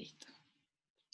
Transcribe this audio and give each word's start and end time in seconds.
Listo. 0.00 0.28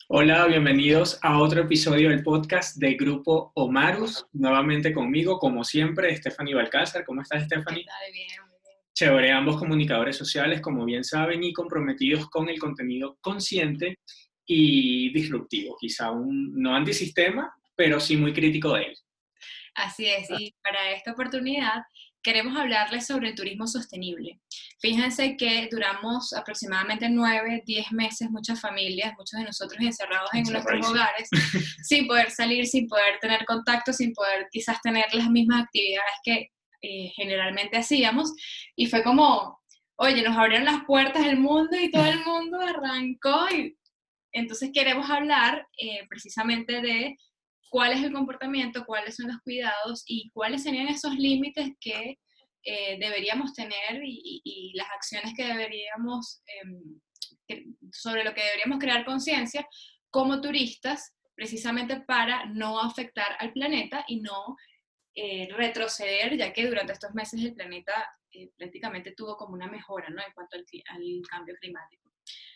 Hola, 0.07 0.47
bienvenidos 0.47 1.19
a 1.23 1.41
otro 1.41 1.63
episodio 1.63 2.11
del 2.11 2.23
podcast 2.23 2.77
del 2.77 2.97
grupo 2.97 3.51
Omarus. 3.57 4.27
Nuevamente 4.33 4.95
conmigo, 4.95 5.41
como 5.41 5.65
siempre, 5.65 6.15
Stephanie 6.15 6.55
Balcázar. 6.55 7.05
¿Cómo 7.05 7.23
estás, 7.23 7.47
Stephanie? 7.47 7.81
Está 7.81 7.95
bien, 8.13 8.29
muy 8.43 8.57
bien. 8.63 8.77
Chévere, 8.95 9.33
ambos 9.33 9.57
comunicadores 9.57 10.17
sociales, 10.17 10.61
como 10.61 10.85
bien 10.85 11.03
saben, 11.03 11.43
y 11.43 11.53
comprometidos 11.53 12.31
con 12.31 12.49
el 12.49 12.61
contenido 12.61 13.19
consciente 13.21 13.99
y 14.47 15.13
disruptivo. 15.13 15.77
Quizá 15.81 16.13
un 16.13 16.55
no 16.63 16.77
antisistema, 16.77 17.53
pero 17.75 17.99
sí 17.99 18.17
muy 18.17 18.33
crítico 18.33 18.73
de 18.75 18.85
él. 18.85 18.97
Así 19.75 20.07
es, 20.07 20.31
y 20.31 20.55
para 20.63 20.93
esta 20.93 21.11
oportunidad 21.11 21.83
queremos 22.23 22.57
hablarles 22.57 23.05
sobre 23.05 23.31
el 23.31 23.35
turismo 23.35 23.67
sostenible. 23.67 24.39
Fíjense 24.79 25.37
que 25.39 25.69
duramos 25.71 26.35
aproximadamente 26.35 27.09
nueve, 27.09 27.63
diez 27.65 27.91
meses, 27.93 28.31
muchas 28.31 28.61
familias, 28.61 29.15
muchos 29.17 29.41
de 29.41 29.47
nosotros 29.47 29.81
encerrados 29.81 30.29
en 30.35 30.43
nuestros 30.43 30.87
hogares, 30.87 31.29
sin 31.83 32.07
poder 32.07 32.31
salir, 32.31 32.67
sin 32.67 32.87
poder 32.87 33.19
tener 33.21 33.47
contacto, 33.47 33.93
sin 33.95 34.13
poder 34.13 34.47
quizás 34.51 34.81
tener 34.83 35.07
las 35.15 35.31
mismas 35.31 35.65
actividades 35.65 36.13
que 36.23 36.51
eh, 36.83 37.11
generalmente 37.17 37.79
hacíamos. 37.79 38.35
Y 38.77 38.87
fue 38.87 39.03
como, 39.03 39.59
oye, 39.97 40.23
nos 40.23 40.37
abrieron 40.37 40.67
las 40.67 40.85
puertas 40.85 41.25
del 41.25 41.39
mundo 41.39 41.77
y 41.81 41.91
todo 41.91 42.05
el 42.05 42.23
mundo 42.27 42.61
arrancó. 42.61 43.49
Y 43.55 43.77
entonces 44.33 44.71
queremos 44.75 45.09
hablar 45.09 45.67
eh, 45.79 46.07
precisamente 46.11 46.83
de 46.83 47.17
cuál 47.71 47.93
es 47.93 48.03
el 48.03 48.13
comportamiento, 48.13 48.85
cuáles 48.85 49.17
son 49.17 49.29
los 49.29 49.39
cuidados 49.41 50.05
y 50.07 50.31
cuáles 50.35 50.63
serían 50.63 50.89
esos 50.89 51.15
límites 51.15 51.71
que 51.81 52.19
eh, 52.69 52.99
deberíamos 52.99 53.55
tener 53.55 54.03
y, 54.03 54.73
las 54.75 54.89
acciones 54.91 55.33
que 55.37 55.45
deberíamos, 55.45 56.43
em, 56.47 57.01
sobre 57.93 58.25
lo 58.25 58.35
que 58.35 58.43
deberíamos 58.43 58.81
crear 58.81 59.05
conciencia 59.05 59.65
como 60.11 60.41
turistas, 60.41 61.15
precisamente 61.37 62.01
para 62.01 62.47
no 62.47 62.81
afectar 62.81 63.37
al 63.39 63.53
planeta 63.53 64.05
y 64.09 64.21
no 64.21 64.57
eh, 65.15 65.49
retroceder, 65.53 66.37
ya 66.37 66.53
que 66.53 66.67
durante 66.67 66.93
estos 66.93 67.15
meses 67.15 67.41
el 67.41 67.55
planeta 67.55 67.93
eh, 68.33 68.51
prácticamente 68.57 69.13
tuvo 69.13 69.37
como 69.37 69.55
una 69.55 69.69
mejora 69.69 70.09
¿no? 70.09 70.21
en 70.21 70.33
cuanto 70.33 70.57
al, 70.57 70.67
al 70.89 71.23
cambio 71.31 71.55
climático. 71.61 72.11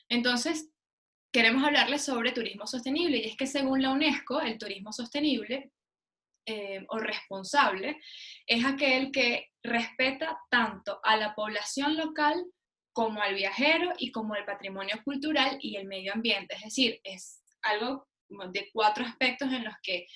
Entonces, 0.09 0.73
queremos 1.31 1.63
hablarles 1.63 2.05
sobre 2.05 2.33
turismo 2.33 2.67
sostenible 2.67 3.19
y 3.19 3.29
es 3.29 3.37
que 3.37 3.47
según 3.47 3.81
la 3.81 3.93
UNESCO, 3.93 4.41
el 4.41 4.59
turismo 4.59 4.93
sostenible 4.93 5.71
eh, 6.47 6.85
o 6.89 6.99
responsable 6.99 7.99
es 8.47 8.65
aquel 8.65 9.11
que 9.13 9.49
respeta 9.63 10.39
tanto 10.51 11.01
a 11.03 11.17
la 11.17 11.35
población 11.35 11.97
local 11.97 12.45
como 12.93 13.23
al 13.23 13.35
viajero 13.35 13.93
y 13.99 14.11
como 14.11 14.35
el 14.35 14.45
patrimonio 14.45 15.01
cultural 15.05 15.59
y 15.61 15.77
el 15.77 15.87
medio 15.87 16.13
ambiente. 16.13 16.55
Es 16.57 16.63
decir, 16.63 17.01
es 17.05 17.43
algo 17.63 18.09
de 18.29 18.69
cuatro 18.73 19.05
aspectos 19.05 19.53
en 19.53 19.65
los 19.65 19.75
que 19.83 20.07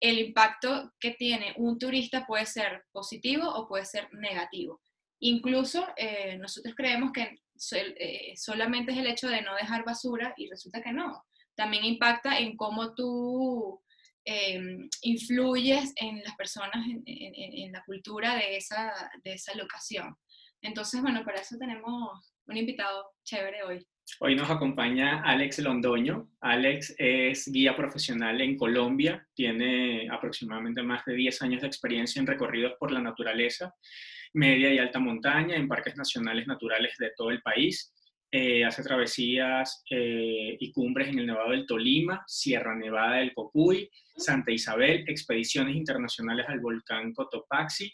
el 0.00 0.18
impacto 0.18 0.92
que 0.98 1.12
tiene 1.12 1.54
un 1.56 1.78
turista 1.78 2.26
puede 2.26 2.46
ser 2.46 2.84
positivo 2.92 3.48
o 3.48 3.68
puede 3.68 3.84
ser 3.84 4.08
negativo. 4.12 4.80
Incluso 5.20 5.86
eh, 5.96 6.36
nosotros 6.38 6.74
creemos 6.76 7.12
que 7.12 7.38
eh, 7.72 8.32
solamente 8.36 8.92
es 8.92 8.98
el 8.98 9.06
hecho 9.06 9.28
de 9.28 9.42
no 9.42 9.54
dejar 9.54 9.84
basura 9.84 10.34
y 10.36 10.48
resulta 10.48 10.82
que 10.82 10.92
no. 10.92 11.24
También 11.54 11.84
impacta 11.84 12.38
en 12.38 12.56
cómo 12.56 12.94
tú 12.94 13.81
em, 14.24 14.88
influyes 15.02 15.92
en 15.96 16.22
las 16.22 16.36
personas, 16.36 16.84
en, 17.06 17.72
la 17.72 17.82
cultura 17.84 18.36
de 18.36 18.56
esa, 18.56 18.92
de 19.24 19.34
esa 19.34 19.54
locación. 19.56 20.14
Entonces, 20.60 21.00
bueno, 21.02 21.24
para 21.24 21.40
eso 21.40 21.56
tenemos 21.58 22.36
un 22.46 22.56
invitado 22.56 23.04
chévere 23.24 23.62
hoy. 23.64 23.86
Hoy 24.20 24.34
nos 24.34 24.50
acompaña 24.50 25.22
Alex 25.22 25.60
Londoño. 25.60 26.30
Alex 26.40 26.94
es 26.98 27.50
guía 27.50 27.74
profesional 27.76 28.40
en 28.40 28.56
Colombia, 28.56 29.26
tiene 29.34 30.08
aproximadamente 30.10 30.82
más 30.82 31.04
de 31.04 31.14
10 31.14 31.42
años 31.42 31.60
de 31.62 31.68
experiencia 31.68 32.20
en 32.20 32.26
recorridos 32.26 32.74
por 32.78 32.90
la 32.90 33.00
naturaleza 33.00 33.74
media 34.34 34.72
y 34.72 34.78
alta 34.78 34.98
montaña 34.98 35.56
en 35.56 35.68
parques 35.68 35.96
nacionales 35.96 36.46
naturales 36.46 36.96
de 36.98 37.10
todo 37.16 37.30
el 37.30 37.42
país. 37.42 37.92
Eh, 38.34 38.64
hace 38.64 38.82
travesías 38.82 39.84
eh, 39.90 40.56
y 40.58 40.72
cumbres 40.72 41.08
en 41.08 41.18
el 41.18 41.26
Nevado 41.26 41.50
del 41.50 41.66
Tolima, 41.66 42.24
Sierra 42.26 42.74
Nevada 42.74 43.16
del 43.16 43.34
Cocuy, 43.34 43.90
Santa 44.16 44.50
Isabel, 44.50 45.04
expediciones 45.06 45.76
internacionales 45.76 46.46
al 46.48 46.60
volcán 46.60 47.12
Cotopaxi, 47.12 47.92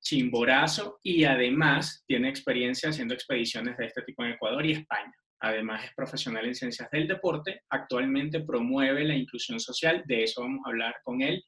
Chimborazo 0.00 1.00
y 1.02 1.24
además 1.24 2.04
tiene 2.06 2.28
experiencia 2.28 2.90
haciendo 2.90 3.14
expediciones 3.14 3.76
de 3.76 3.86
este 3.86 4.02
tipo 4.02 4.22
en 4.22 4.34
Ecuador 4.34 4.64
y 4.64 4.72
España. 4.72 5.12
Además 5.40 5.86
es 5.86 5.94
profesional 5.96 6.46
en 6.46 6.54
ciencias 6.54 6.88
del 6.92 7.08
deporte, 7.08 7.62
actualmente 7.68 8.44
promueve 8.44 9.02
la 9.02 9.16
inclusión 9.16 9.58
social, 9.58 10.04
de 10.06 10.22
eso 10.22 10.42
vamos 10.42 10.60
a 10.64 10.68
hablar 10.68 10.94
con 11.02 11.20
él, 11.20 11.42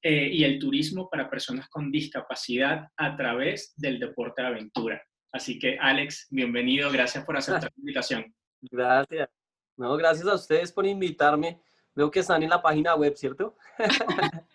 eh, 0.00 0.30
y 0.32 0.42
el 0.42 0.58
turismo 0.58 1.10
para 1.10 1.28
personas 1.28 1.68
con 1.68 1.92
discapacidad 1.92 2.86
a 2.96 3.14
través 3.14 3.74
del 3.76 3.98
deporte 3.98 4.40
de 4.40 4.48
aventura. 4.48 5.02
Así 5.32 5.58
que, 5.58 5.78
Alex, 5.78 6.26
bienvenido, 6.30 6.90
gracias 6.90 7.24
por 7.24 7.36
aceptar 7.36 7.64
la 7.64 7.80
invitación. 7.80 8.34
Gracias. 8.60 9.28
No, 9.76 9.96
gracias 9.96 10.26
a 10.26 10.34
ustedes 10.34 10.72
por 10.72 10.84
invitarme. 10.84 11.62
Veo 11.94 12.10
que 12.10 12.18
están 12.18 12.42
en 12.42 12.50
la 12.50 12.60
página 12.60 12.96
web, 12.96 13.14
¿cierto? 13.16 13.56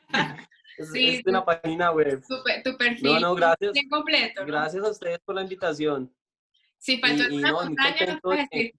sí. 0.92 1.16
Es 1.16 1.26
en 1.26 1.34
la 1.34 1.46
página 1.46 1.92
web. 1.92 2.22
Tu, 2.28 2.78
perfil. 2.78 3.14
No, 3.14 3.20
no, 3.22 3.36
gracias. 3.36 3.72
completo. 3.90 4.46
Gracias 4.46 4.84
a 4.84 4.90
ustedes 4.90 5.20
por 5.20 5.36
la 5.36 5.44
invitación. 5.44 6.14
Sí, 6.78 7.00
faltó 7.00 7.34
una 7.34 7.54
montaña, 7.54 8.20
no 8.22 8.30
decir. 8.32 8.74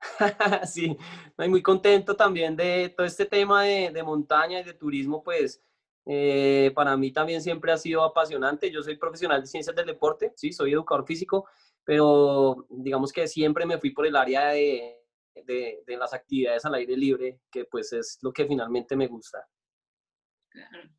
sí, 0.66 0.96
estoy 1.26 1.48
muy 1.48 1.62
contento 1.62 2.14
también 2.14 2.54
de 2.54 2.88
todo 2.90 3.06
este 3.06 3.26
tema 3.26 3.64
de, 3.64 4.02
montaña 4.04 4.60
y 4.60 4.64
de 4.64 4.74
turismo, 4.74 5.24
pues 5.24 5.62
eh, 6.06 6.70
para 6.74 6.96
mí 6.96 7.10
también 7.10 7.42
siempre 7.42 7.72
ha 7.72 7.76
sido 7.76 8.02
apasionante. 8.02 8.70
Yo 8.70 8.82
soy 8.82 8.96
profesional 8.96 9.40
de 9.40 9.48
ciencias 9.48 9.74
del 9.74 9.86
deporte, 9.86 10.32
sí, 10.36 10.52
soy 10.52 10.72
educador 10.72 11.04
físico, 11.04 11.48
pero 11.84 12.66
digamos 12.70 13.12
que 13.12 13.26
siempre 13.26 13.66
me 13.66 13.78
fui 13.78 13.90
por 13.90 14.06
el 14.06 14.16
área 14.16 14.48
de, 14.48 15.02
de, 15.34 15.82
de 15.86 15.96
las 15.96 16.14
actividades 16.14 16.64
al 16.64 16.74
aire 16.74 16.96
libre, 16.96 17.40
que 17.50 17.64
pues 17.64 17.92
es 17.92 18.18
lo 18.22 18.32
que 18.32 18.46
finalmente 18.46 18.96
me 18.96 19.08
gusta. 19.08 19.46
Claro. 20.48 20.96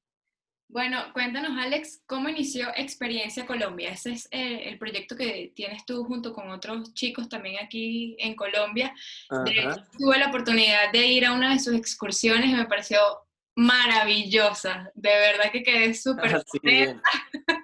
Bueno, 0.69 0.97
cuéntanos, 1.13 1.51
Alex, 1.57 2.03
¿cómo 2.05 2.27
inició 2.27 2.67
Experiencia 2.75 3.45
Colombia? 3.45 3.91
Ese 3.91 4.11
es 4.11 4.27
eh, 4.31 4.67
el 4.67 4.77
proyecto 4.77 5.15
que 5.15 5.53
tienes 5.55 5.85
tú 5.85 6.03
junto 6.03 6.33
con 6.33 6.49
otros 6.49 6.93
chicos 6.93 7.29
también 7.29 7.63
aquí 7.63 8.17
en 8.19 8.35
Colombia. 8.35 8.93
tuve 9.97 10.19
la 10.19 10.27
oportunidad 10.27 10.91
de 10.91 11.07
ir 11.07 11.25
a 11.25 11.31
una 11.31 11.53
de 11.53 11.59
sus 11.59 11.73
excursiones 11.73 12.49
y 12.49 12.53
me 12.53 12.65
pareció 12.65 12.99
maravillosa. 13.57 14.91
De 14.93 15.09
verdad 15.09 15.51
que 15.51 15.63
quedé 15.63 15.93
súper 15.93 16.35
ah, 16.35 16.43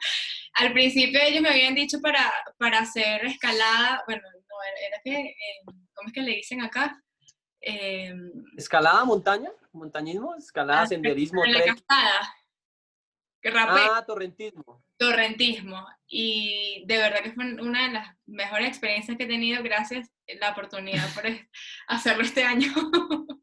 Al 0.55 0.73
principio 0.73 1.21
ellos 1.21 1.41
me 1.41 1.49
habían 1.49 1.75
dicho 1.75 2.01
para, 2.01 2.33
para 2.57 2.79
hacer 2.79 3.25
escalada, 3.25 4.03
bueno, 4.07 4.23
no, 4.33 4.55
era 4.87 4.99
que, 5.03 5.29
eh, 5.29 5.35
¿cómo 5.93 6.07
es 6.07 6.13
que 6.13 6.21
le 6.21 6.35
dicen 6.35 6.61
acá? 6.61 6.99
Em, 7.61 8.31
¿Escalada, 8.57 9.05
montaña? 9.05 9.51
¿Montañismo? 9.71 10.35
¿Escalada, 10.35 10.81
ah, 10.81 10.87
senderismo? 10.87 11.43
Ah, 13.45 14.03
torrentismo. 14.05 14.83
Torrentismo. 14.97 15.85
Y 16.07 16.85
de 16.87 16.97
verdad 16.97 17.21
que 17.21 17.33
fue 17.33 17.45
una 17.61 17.87
de 17.87 17.93
las 17.93 18.17
mejores 18.25 18.67
experiencias 18.67 19.15
que 19.17 19.25
he 19.25 19.27
tenido 19.27 19.61
gracias 19.61 20.09
a 20.09 20.39
la 20.39 20.51
oportunidad 20.51 21.13
por 21.13 21.23
hacerlo 21.87 22.23
este 22.23 22.43
año. 22.43 22.73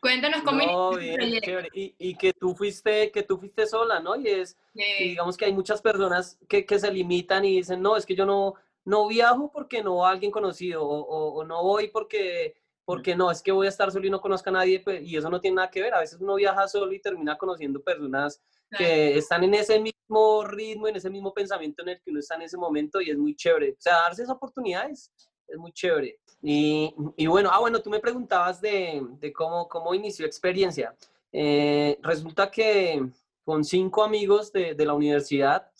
Cuéntanos 0.00 0.40
cómo 0.42 0.64
no, 0.64 0.96
bien, 0.96 1.40
chévere. 1.42 1.68
Y, 1.74 1.94
y, 1.98 2.14
que 2.14 2.32
tú 2.32 2.54
fuiste, 2.54 3.10
que 3.10 3.22
tú 3.22 3.36
fuiste 3.36 3.66
sola, 3.66 4.00
¿no? 4.00 4.16
Y 4.16 4.28
es, 4.28 4.56
digamos 4.98 5.36
que 5.36 5.44
hay 5.44 5.52
muchas 5.52 5.82
personas 5.82 6.38
que, 6.48 6.64
que, 6.64 6.78
se 6.78 6.90
limitan 6.90 7.44
y 7.44 7.56
dicen, 7.56 7.82
no, 7.82 7.96
es 7.96 8.06
que 8.06 8.14
yo 8.14 8.24
no, 8.24 8.54
no 8.84 9.06
viajo 9.08 9.52
porque 9.52 9.82
no 9.82 10.06
a 10.06 10.10
alguien 10.10 10.30
conocido, 10.30 10.82
o, 10.82 11.34
o, 11.34 11.44
no 11.44 11.62
voy 11.62 11.88
porque, 11.88 12.54
porque 12.86 13.14
no, 13.14 13.30
es 13.30 13.42
que 13.42 13.52
voy 13.52 13.66
a 13.66 13.70
estar 13.70 13.92
solo 13.92 14.06
y 14.06 14.10
no 14.10 14.22
conozco 14.22 14.48
a 14.48 14.54
nadie, 14.54 14.80
pues, 14.80 15.02
y 15.02 15.18
eso 15.18 15.28
no 15.28 15.38
tiene 15.38 15.56
nada 15.56 15.70
que 15.70 15.82
ver. 15.82 15.92
A 15.92 16.00
veces 16.00 16.18
uno 16.18 16.36
viaja 16.36 16.66
solo 16.66 16.90
y 16.92 17.00
termina 17.00 17.36
conociendo 17.36 17.82
personas 17.82 18.40
que 18.70 19.18
están 19.18 19.44
en 19.44 19.52
ese 19.52 19.80
mismo 19.80 20.44
ritmo, 20.44 20.88
en 20.88 20.96
ese 20.96 21.10
mismo 21.10 21.34
pensamiento 21.34 21.82
en 21.82 21.90
el 21.90 22.00
que 22.00 22.10
uno 22.10 22.20
está 22.20 22.36
en 22.36 22.42
ese 22.42 22.56
momento 22.56 23.02
y 23.02 23.10
es 23.10 23.18
muy 23.18 23.34
chévere. 23.34 23.72
O 23.72 23.80
sea, 23.80 23.94
darse 23.96 24.22
esas 24.22 24.36
oportunidades 24.36 25.12
es 25.50 25.58
muy 25.58 25.72
chévere. 25.72 26.18
Y, 26.42 26.94
y 27.16 27.26
bueno, 27.26 27.50
ah, 27.52 27.58
bueno, 27.58 27.80
tú 27.80 27.90
me 27.90 28.00
preguntabas 28.00 28.60
de, 28.60 29.06
de 29.18 29.32
cómo, 29.32 29.68
cómo 29.68 29.94
inició 29.94 30.26
experiencia. 30.26 30.94
Eh, 31.32 31.98
resulta 32.02 32.50
que 32.50 33.04
con 33.44 33.64
cinco 33.64 34.02
amigos 34.02 34.52
de, 34.52 34.74
de 34.74 34.84
la 34.84 34.94
universidad 34.94 35.70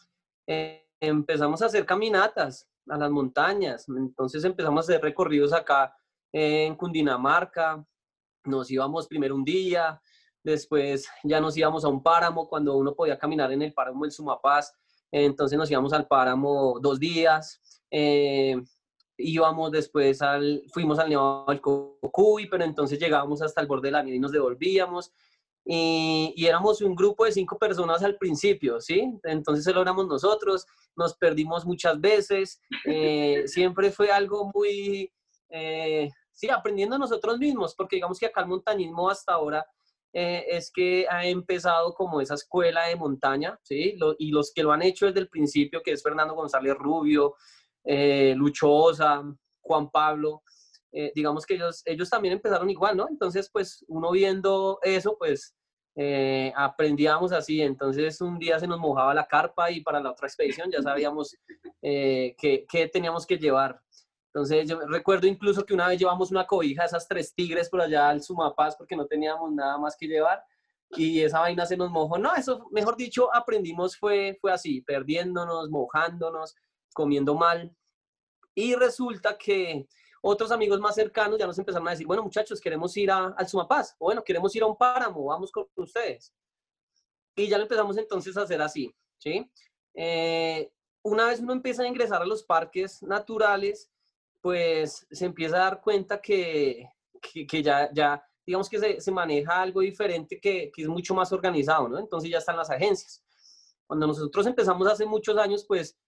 eh, 0.47 0.87
empezamos 1.01 1.63
a 1.63 1.67
hacer 1.67 1.87
caminatas 1.87 2.69
a 2.89 2.99
las 2.99 3.11
montañas. 3.11 3.89
Entonces 3.89 4.45
empezamos 4.45 4.79
a 4.79 4.87
hacer 4.93 5.03
recorridos 5.03 5.53
acá 5.53 5.95
en 6.33 6.75
Cundinamarca. 6.77 7.85
Nos 8.45 8.71
íbamos 8.71 9.07
primero 9.07 9.35
un 9.35 9.45
día, 9.45 10.01
después 10.43 11.07
ya 11.25 11.41
nos 11.41 11.57
íbamos 11.57 11.85
a 11.85 11.89
un 11.89 12.03
páramo 12.03 12.49
cuando 12.49 12.77
uno 12.77 12.95
podía 12.95 13.19
caminar 13.19 13.53
en 13.53 13.61
el 13.61 13.75
páramo 13.75 14.05
del 14.05 14.13
Sumapaz, 14.13 14.73
entonces 15.13 15.59
nos 15.59 15.71
íbamos 15.71 15.93
al 15.93 16.07
páramo 16.07 16.79
dos 16.81 16.99
días, 16.99 17.61
eh, 17.91 18.57
íbamos 19.23 19.71
después 19.71 20.23
al, 20.23 20.63
fuimos 20.73 20.99
al 20.99 21.09
Nevado 21.09 21.47
del 21.49 21.61
Cocuy, 21.61 22.49
pero 22.49 22.65
entonces 22.65 22.99
llegábamos 22.99 23.43
hasta 23.43 23.61
el 23.61 23.67
borde 23.67 23.89
de 23.89 23.93
la 23.93 24.03
nieve 24.03 24.17
y 24.17 24.21
nos 24.21 24.33
devolvíamos. 24.33 25.13
Y, 25.65 26.33
y, 26.37 26.47
éramos 26.47 26.81
un 26.81 26.97
grupo 26.97 27.27
de 27.27 27.33
cinco 27.33 27.59
personas 27.59 28.03
al 28.03 28.17
principio, 28.17 28.81
¿sí? 28.81 29.13
Entonces 29.25 29.73
lo 29.75 29.83
éramos 29.83 30.07
nosotros, 30.09 30.67
nos 30.97 31.17
perdimos 31.17 31.65
muchas 31.65 32.01
veces, 32.01 32.61
eh, 32.87 33.45
siempre 33.47 33.91
fue 33.91 34.11
algo 34.11 34.51
muy, 34.55 35.13
eh, 35.51 36.11
sí, 36.33 36.49
aprendiendo 36.49 36.99
nosotros 36.99 37.39
mismos, 37.39 37.75
porque 37.75 37.97
digamos 37.97 38.19
que 38.19 38.27
acá 38.27 38.41
el 38.41 38.49
montañismo 38.49 39.11
hasta 39.11 39.35
ahora 39.35 39.67
eh, 40.13 40.45
es 40.49 40.73
que 40.73 41.07
ha 41.09 41.25
empezado 41.27 41.95
como 41.95 42.21
esa 42.21 42.35
escuela 42.35 42.87
de 42.87 42.97
montaña, 42.97 43.59
¿sí? 43.63 43.97
y 44.19 44.31
los 44.31 44.53
que 44.53 44.63
lo 44.63 44.73
han 44.73 44.83
hecho 44.83 45.07
desde 45.07 45.21
el 45.21 45.29
principio, 45.29 45.83
que 45.83 45.93
es 45.93 46.03
Fernando 46.03 46.35
González 46.35 46.75
Rubio, 46.75 47.35
eh, 47.85 48.35
Luchosa, 48.37 49.23
Juan 49.61 49.91
Pablo, 49.91 50.43
eh, 50.93 51.12
digamos 51.15 51.47
que 51.47 51.55
ellos, 51.55 51.82
ellos 51.85 52.11
también 52.11 52.35
empezaron 52.35 52.69
igual, 52.69 52.97
¿no? 52.97 53.09
Entonces, 53.09 53.49
pues 53.53 53.85
uno 53.88 54.11
viendo 54.11 54.79
eso, 54.82 55.17
pues 55.19 55.55
eh, 55.97 56.53
aprendíamos 56.56 57.32
así. 57.32 57.61
Entonces, 57.62 58.21
un 58.21 58.38
día 58.38 58.59
se 58.59 58.67
nos 58.67 58.79
mojaba 58.79 59.15
la 59.15 59.27
carpa 59.27 59.71
y 59.71 59.82
para 59.82 60.00
la 60.00 60.11
otra 60.11 60.27
expedición 60.27 60.71
ya 60.71 60.82
sabíamos 60.82 61.37
qué, 61.81 62.67
qué 62.69 62.88
teníamos 62.93 63.27
que 63.27 63.38
llevar. 63.38 63.81
Entonces, 64.33 64.69
yo 64.69 64.79
recuerdo 64.87 65.26
incluso 65.26 65.65
que 65.65 65.75
una 65.75 65.88
vez 65.88 65.99
llevamos 65.99 66.31
una 66.31 66.47
cobija, 66.47 66.85
esas 66.85 67.09
tres 67.09 67.35
tigres 67.35 67.69
por 67.69 67.81
allá 67.81 68.09
al 68.09 68.23
Sumapaz, 68.23 68.76
porque 68.76 68.94
no 68.94 69.06
teníamos 69.06 69.50
nada 69.53 69.76
más 69.76 69.97
que 69.97 70.06
llevar. 70.06 70.43
Y 70.91 71.21
esa 71.21 71.41
vaina 71.41 71.67
se 71.67 71.76
nos 71.76 71.91
mojó. 71.91 72.19
No, 72.19 72.35
eso, 72.35 72.69
mejor 72.71 72.97
dicho, 72.97 73.35
aprendimos 73.35 73.97
fue, 73.97 74.38
fue 74.41 74.53
así, 74.53 74.83
perdiéndonos, 74.83 75.69
mojándonos, 75.71 76.55
comiendo 76.93 77.35
mal. 77.35 77.75
Y 78.55 78.75
resulta 78.75 79.37
que 79.39 79.87
otros 80.23 80.51
amigos 80.53 80.81
más 80.81 80.95
cercanos 80.95 81.39
ya 81.39 81.47
nos 81.47 81.59
empezaron 81.59 81.89
a 81.89 81.93
decir, 81.93 82.07
bueno 82.07 82.23
muchachos, 82.23 82.61
queremos 82.61 82.97
ir 82.97 83.11
a, 83.11 83.29
al 83.29 83.49
Sumapaz, 83.49 83.95
o 83.99 84.07
bueno, 84.07 84.23
queremos 84.23 84.55
ir 84.55 84.63
a 84.63 84.67
un 84.67 84.77
páramo, 84.77 85.25
vamos 85.25 85.51
con 85.51 85.67
ustedes. 85.77 86.35
Y 87.35 87.49
ya 87.49 87.57
lo 87.57 87.63
empezamos 87.63 87.97
entonces 87.97 88.37
a 88.37 88.43
hacer 88.43 88.61
así, 88.61 88.95
¿sí? 89.17 89.51
Eh, 89.95 90.71
una 91.03 91.27
vez 91.27 91.41
uno 91.41 91.53
empieza 91.53 91.83
a 91.83 91.87
ingresar 91.87 92.21
a 92.21 92.27
los 92.27 92.43
parques 92.43 93.03
naturales, 93.03 93.91
pues 94.41 95.07
se 95.11 95.25
empieza 95.25 95.57
a 95.57 95.65
dar 95.65 95.81
cuenta 95.81 96.21
que, 96.21 96.89
que, 97.49 97.63
ya, 97.63 97.91
ya, 97.93 98.23
digamos 98.47 98.69
que 98.69 98.79
se, 98.79 99.01
se 99.01 99.13
maneja 99.13 99.61
algo 99.61 99.81
diferente 99.81 100.39
que, 100.39 100.71
que, 100.75 100.83
es 100.83 100.89
mucho 100.89 101.15
más 101.15 101.33
organizado, 101.33 101.89
¿no? 101.89 101.99
Entonces 101.99 102.31
ya 102.31 102.39
están 102.39 102.57
las 102.57 102.71
agencias. 102.71 103.25
Cuando 103.87 104.07
nosotros 104.07 104.47
empezamos 104.47 104.87
hace 104.87 105.07
muchos 105.07 105.37
años, 105.39 105.65
pues 105.65 105.99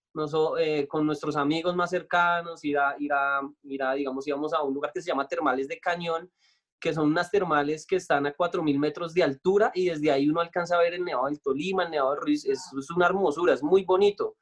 eh, 0.59 0.87
con 0.88 1.06
nuestros 1.06 1.37
amigos 1.37 1.75
más 1.75 1.91
cercanos, 1.91 2.64
ir 2.64 2.79
a, 2.79 2.97
ir, 2.99 3.12
a, 3.12 3.41
ir 3.62 3.82
a, 3.82 3.94
digamos, 3.94 4.26
íbamos 4.26 4.53
a 4.53 4.62
un 4.62 4.75
lugar 4.75 4.93
que 4.93 5.00
se 5.00 5.09
llama 5.09 5.26
Termales 5.26 5.69
de 5.69 5.81
Cañón, 5.81 6.31
que 6.79 6.93
son 6.93 7.06
unas 7.06 7.31
termales 7.31 7.87
que 7.87 7.97
están 7.97 8.26
a 8.26 8.35
4.000 8.35 8.79
metros 8.79 9.14
de 9.14 9.23
altura 9.23 9.70
y 9.75 9.87
desde 9.87 10.11
ahí 10.11 10.29
uno 10.29 10.41
alcanza 10.41 10.76
a 10.76 10.81
ver 10.81 10.94
el 10.94 11.05
Nevado 11.05 11.26
del 11.26 11.41
Tolima, 11.41 11.85
el 11.85 11.93
Nevado 11.93 12.14
de 12.14 12.20
Ruiz, 12.20 12.44
es, 12.44 12.61
es 12.76 12.91
una 12.91 13.06
hermosura, 13.06 13.55
es 13.55 13.62
muy 13.62 13.85
bonito. 13.85 14.37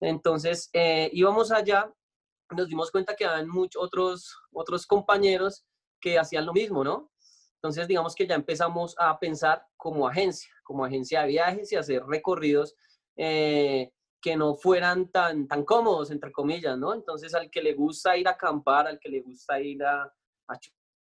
Entonces 0.00 0.70
eh, 0.72 1.10
íbamos 1.12 1.50
allá, 1.50 1.92
nos 2.50 2.68
dimos 2.68 2.90
cuenta 2.90 3.14
que 3.14 3.24
había 3.24 3.46
muchos 3.46 3.82
otros, 3.82 4.36
otros 4.52 4.86
compañeros 4.86 5.64
que 6.00 6.18
hacían 6.18 6.46
lo 6.46 6.52
mismo, 6.52 6.84
¿no? 6.84 7.10
Entonces 7.56 7.86
digamos 7.86 8.14
que 8.14 8.26
ya 8.26 8.34
empezamos 8.34 8.94
a 8.98 9.18
pensar 9.18 9.64
como 9.76 10.08
agencia, 10.08 10.52
como 10.64 10.84
agencia 10.84 11.22
de 11.22 11.28
viajes 11.28 11.72
y 11.72 11.76
hacer 11.76 12.04
recorridos 12.04 12.74
eh, 13.16 13.92
que 14.22 14.36
no 14.36 14.54
fueran 14.54 15.10
tan, 15.10 15.48
tan 15.48 15.64
cómodos, 15.64 16.12
entre 16.12 16.30
comillas, 16.30 16.78
¿no? 16.78 16.94
Entonces, 16.94 17.34
al 17.34 17.50
que 17.50 17.60
le 17.60 17.74
gusta 17.74 18.16
ir 18.16 18.28
a 18.28 18.32
acampar, 18.32 18.86
al 18.86 19.00
que 19.00 19.08
le 19.08 19.20
gusta 19.20 19.60
ir 19.60 19.82
a, 19.84 20.04
a 20.04 20.58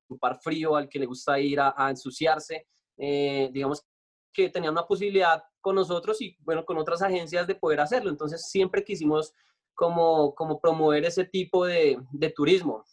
chupar 0.08 0.40
frío, 0.42 0.76
al 0.76 0.90
que 0.90 0.98
le 0.98 1.06
gusta 1.06 1.40
ir 1.40 1.60
a, 1.60 1.90
ensuciarse, 1.90 2.68
eh, 2.98 3.52
digamos 3.54 3.86
que 4.34 4.50
tenía 4.50 4.72
una 4.72 4.88
posibilidad 4.88 5.44
con 5.62 5.76
nosotros 5.76 6.20
y, 6.22 6.36
bueno, 6.40 6.66
con 6.66 6.78
otras 6.80 7.04
agencias 7.04 7.46
de 7.46 7.54
poder 7.54 7.82
hacerlo. 7.82 8.10
Entonces, 8.10 8.50
siempre 8.50 8.84
quisimos 8.84 9.36
como, 9.76 10.34
como 10.34 10.60
promover 10.60 11.06
ese 11.06 11.24
tipo 11.24 11.66
de, 11.66 12.00
de 12.12 12.30
turismo. 12.32 12.84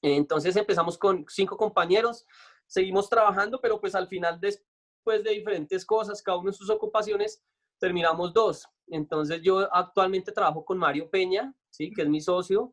Entonces, 0.00 0.56
empezamos 0.56 0.96
con 0.96 1.26
cinco 1.28 1.58
compañeros, 1.58 2.26
seguimos 2.66 3.10
trabajando, 3.10 3.60
pero 3.60 3.78
pues 3.78 3.94
al 3.94 4.08
final, 4.08 4.40
después 4.40 5.22
de 5.22 5.32
diferentes 5.32 5.84
cosas, 5.84 6.22
cada 6.22 6.38
uno 6.38 6.48
en 6.48 6.54
sus 6.54 6.70
ocupaciones, 6.70 7.44
terminamos 7.80 8.32
dos. 8.32 8.68
Entonces 8.86 9.40
yo 9.42 9.68
actualmente 9.74 10.32
trabajo 10.32 10.64
con 10.64 10.78
Mario 10.78 11.10
Peña, 11.10 11.52
¿sí? 11.70 11.90
que 11.90 12.02
es 12.02 12.08
mi 12.08 12.20
socio 12.20 12.72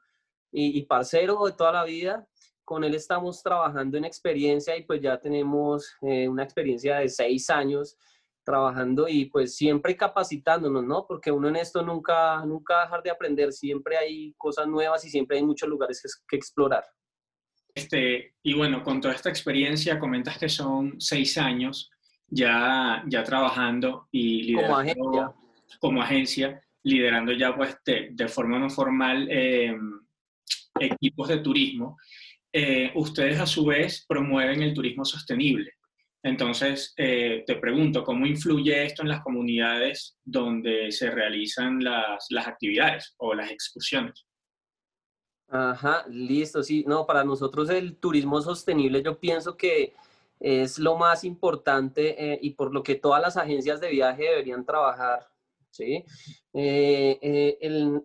y, 0.51 0.83
parcero 0.83 1.45
de 1.45 1.53
toda 1.53 1.71
la 1.71 1.83
vida. 1.83 2.27
Con 2.63 2.83
él 2.83 2.93
estamos 2.93 3.41
trabajando 3.41 3.97
en 3.97 4.05
experiencia 4.05 4.75
y 4.75 4.83
pues 4.83 5.01
ya 5.01 5.19
tenemos 5.19 5.95
eh, 6.01 6.27
una 6.27 6.43
experiencia 6.43 6.97
de 6.97 7.07
seis 7.07 7.49
años 7.49 7.97
trabajando 8.43 9.07
y 9.07 9.25
pues 9.25 9.55
siempre 9.55 9.95
capacitándonos, 9.95 10.83
¿no? 10.83 11.05
Porque 11.05 11.31
uno 11.31 11.49
en 11.49 11.57
esto 11.57 11.81
nunca, 11.81 12.45
nunca 12.45 12.81
dejar 12.81 13.03
de 13.03 13.11
aprender, 13.11 13.51
siempre 13.51 13.97
hay 13.97 14.33
cosas 14.37 14.67
nuevas 14.67 15.03
y 15.05 15.09
siempre 15.09 15.37
hay 15.37 15.43
muchos 15.43 15.67
lugares 15.67 16.01
que, 16.01 16.09
que 16.29 16.35
explorar. 16.37 16.85
Este, 17.75 18.33
y 18.41 18.53
bueno, 18.53 18.83
con 18.83 19.01
toda 19.01 19.13
esta 19.13 19.29
experiencia, 19.29 19.99
comentas 19.99 20.37
que 20.37 20.49
son 20.49 20.99
seis 20.99 21.37
años 21.37 21.91
ya, 22.29 23.03
ya 23.07 23.23
trabajando 23.23 24.07
y 24.11 24.43
liderando 24.43 25.35
como 25.79 26.01
agencia, 26.01 26.61
liderando 26.83 27.33
ya 27.33 27.55
pues 27.55 27.77
de, 27.85 28.27
forma 28.27 28.59
no 28.59 28.69
formal 28.69 29.27
em, 29.29 29.99
equipos 30.79 31.27
de 31.29 31.39
turismo, 31.39 31.97
eh, 32.51 32.91
ustedes 32.95 33.39
a 33.39 33.45
su 33.45 33.65
vez 33.65 34.05
promueven 34.07 34.61
el 34.61 34.73
turismo 34.73 35.05
sostenible. 35.05 35.71
Entonces, 36.23 36.93
eh, 36.97 37.43
te 37.45 37.55
pregunto, 37.55 38.03
¿cómo 38.03 38.25
influye 38.25 38.83
esto 38.83 39.01
en 39.01 39.09
las 39.09 39.21
comunidades 39.21 40.17
donde 40.25 40.91
se 40.91 41.11
realizan 41.11 41.83
las, 41.83 42.25
las 42.29 42.47
actividades 42.47 43.13
o 43.17 43.33
las 43.33 43.51
excursiones? 43.51 44.25
Ajá, 45.49 46.05
listo, 46.09 46.61
sí. 46.63 46.83
No, 46.85 47.05
para 47.05 47.23
nosotros 47.23 47.69
el 47.69 47.97
turismo 47.97 48.41
sostenible 48.41 49.01
yo 49.01 49.17
pienso 49.19 49.55
que 49.55 49.93
es 50.39 50.79
lo 50.79 50.97
más 50.97 51.23
importante 51.23 52.33
eh, 52.33 52.39
y 52.41 52.51
por 52.51 52.73
lo 52.73 52.83
que 52.83 52.95
todas 52.95 53.21
las 53.21 53.37
agencias 53.37 53.79
de 53.79 53.89
viaje 53.89 54.23
deberían 54.23 54.65
trabajar. 54.65 55.27
¿sí? 55.69 56.05
Eh, 56.53 57.19
eh, 57.21 57.57
el, 57.61 58.01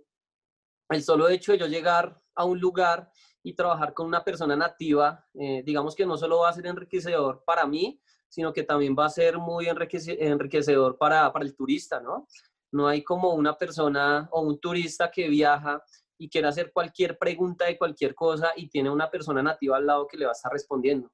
el, 0.89 1.03
solo 1.03 1.29
hecho 1.29 1.53
de 1.53 1.59
yo 1.59 1.67
llegar 1.67 2.21
a 2.35 2.45
un 2.45 2.59
lugar 2.59 3.11
y 3.43 3.55
trabajar 3.55 3.93
con 3.93 4.07
una 4.07 4.23
persona 4.23 4.55
nativa, 4.55 5.27
digamos 5.35 5.97
que 5.97 6.07
no 6.07 6.17
solo 6.17 6.39
va 6.39 6.51
a 6.51 6.53
ser 6.53 6.65
enriquecedor 6.67 7.43
para 7.45 7.67
mí, 7.67 8.01
sino 8.29 8.53
que 8.53 8.63
también 8.63 8.95
va 8.97 9.07
a 9.07 9.11
ser 9.11 9.37
muy 9.37 9.67
enriquecedor 9.69 10.97
para, 10.97 11.33
para 11.33 11.45
el 11.45 11.57
turista, 11.57 12.01
¿no? 12.01 12.29
No 12.71 12.87
hay 12.87 13.03
como 13.03 13.35
una 13.35 13.59
persona 13.59 14.29
o 14.31 14.43
un 14.43 14.61
turista 14.61 15.11
que 15.11 15.29
viaja 15.29 15.83
y 16.17 16.31
quiere 16.31 16.47
hacer 16.47 16.73
cualquier 16.73 17.19
pregunta 17.19 17.65
de 17.65 17.77
cualquier 17.77 18.15
cosa 18.15 18.53
y 18.55 18.69
tiene 18.69 18.89
una 18.91 19.11
persona 19.11 19.43
nativa 19.43 19.77
al 19.77 19.87
lado 19.87 20.07
que 20.07 20.17
le 20.17 20.25
va 20.25 20.31
a 20.31 20.39
estar 20.39 20.53
respondiendo. 20.53 21.11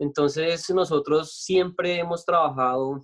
Entonces, 0.00 0.68
nosotros 0.70 1.34
siempre 1.34 1.98
hemos 1.98 2.24
trabajado, 2.24 3.02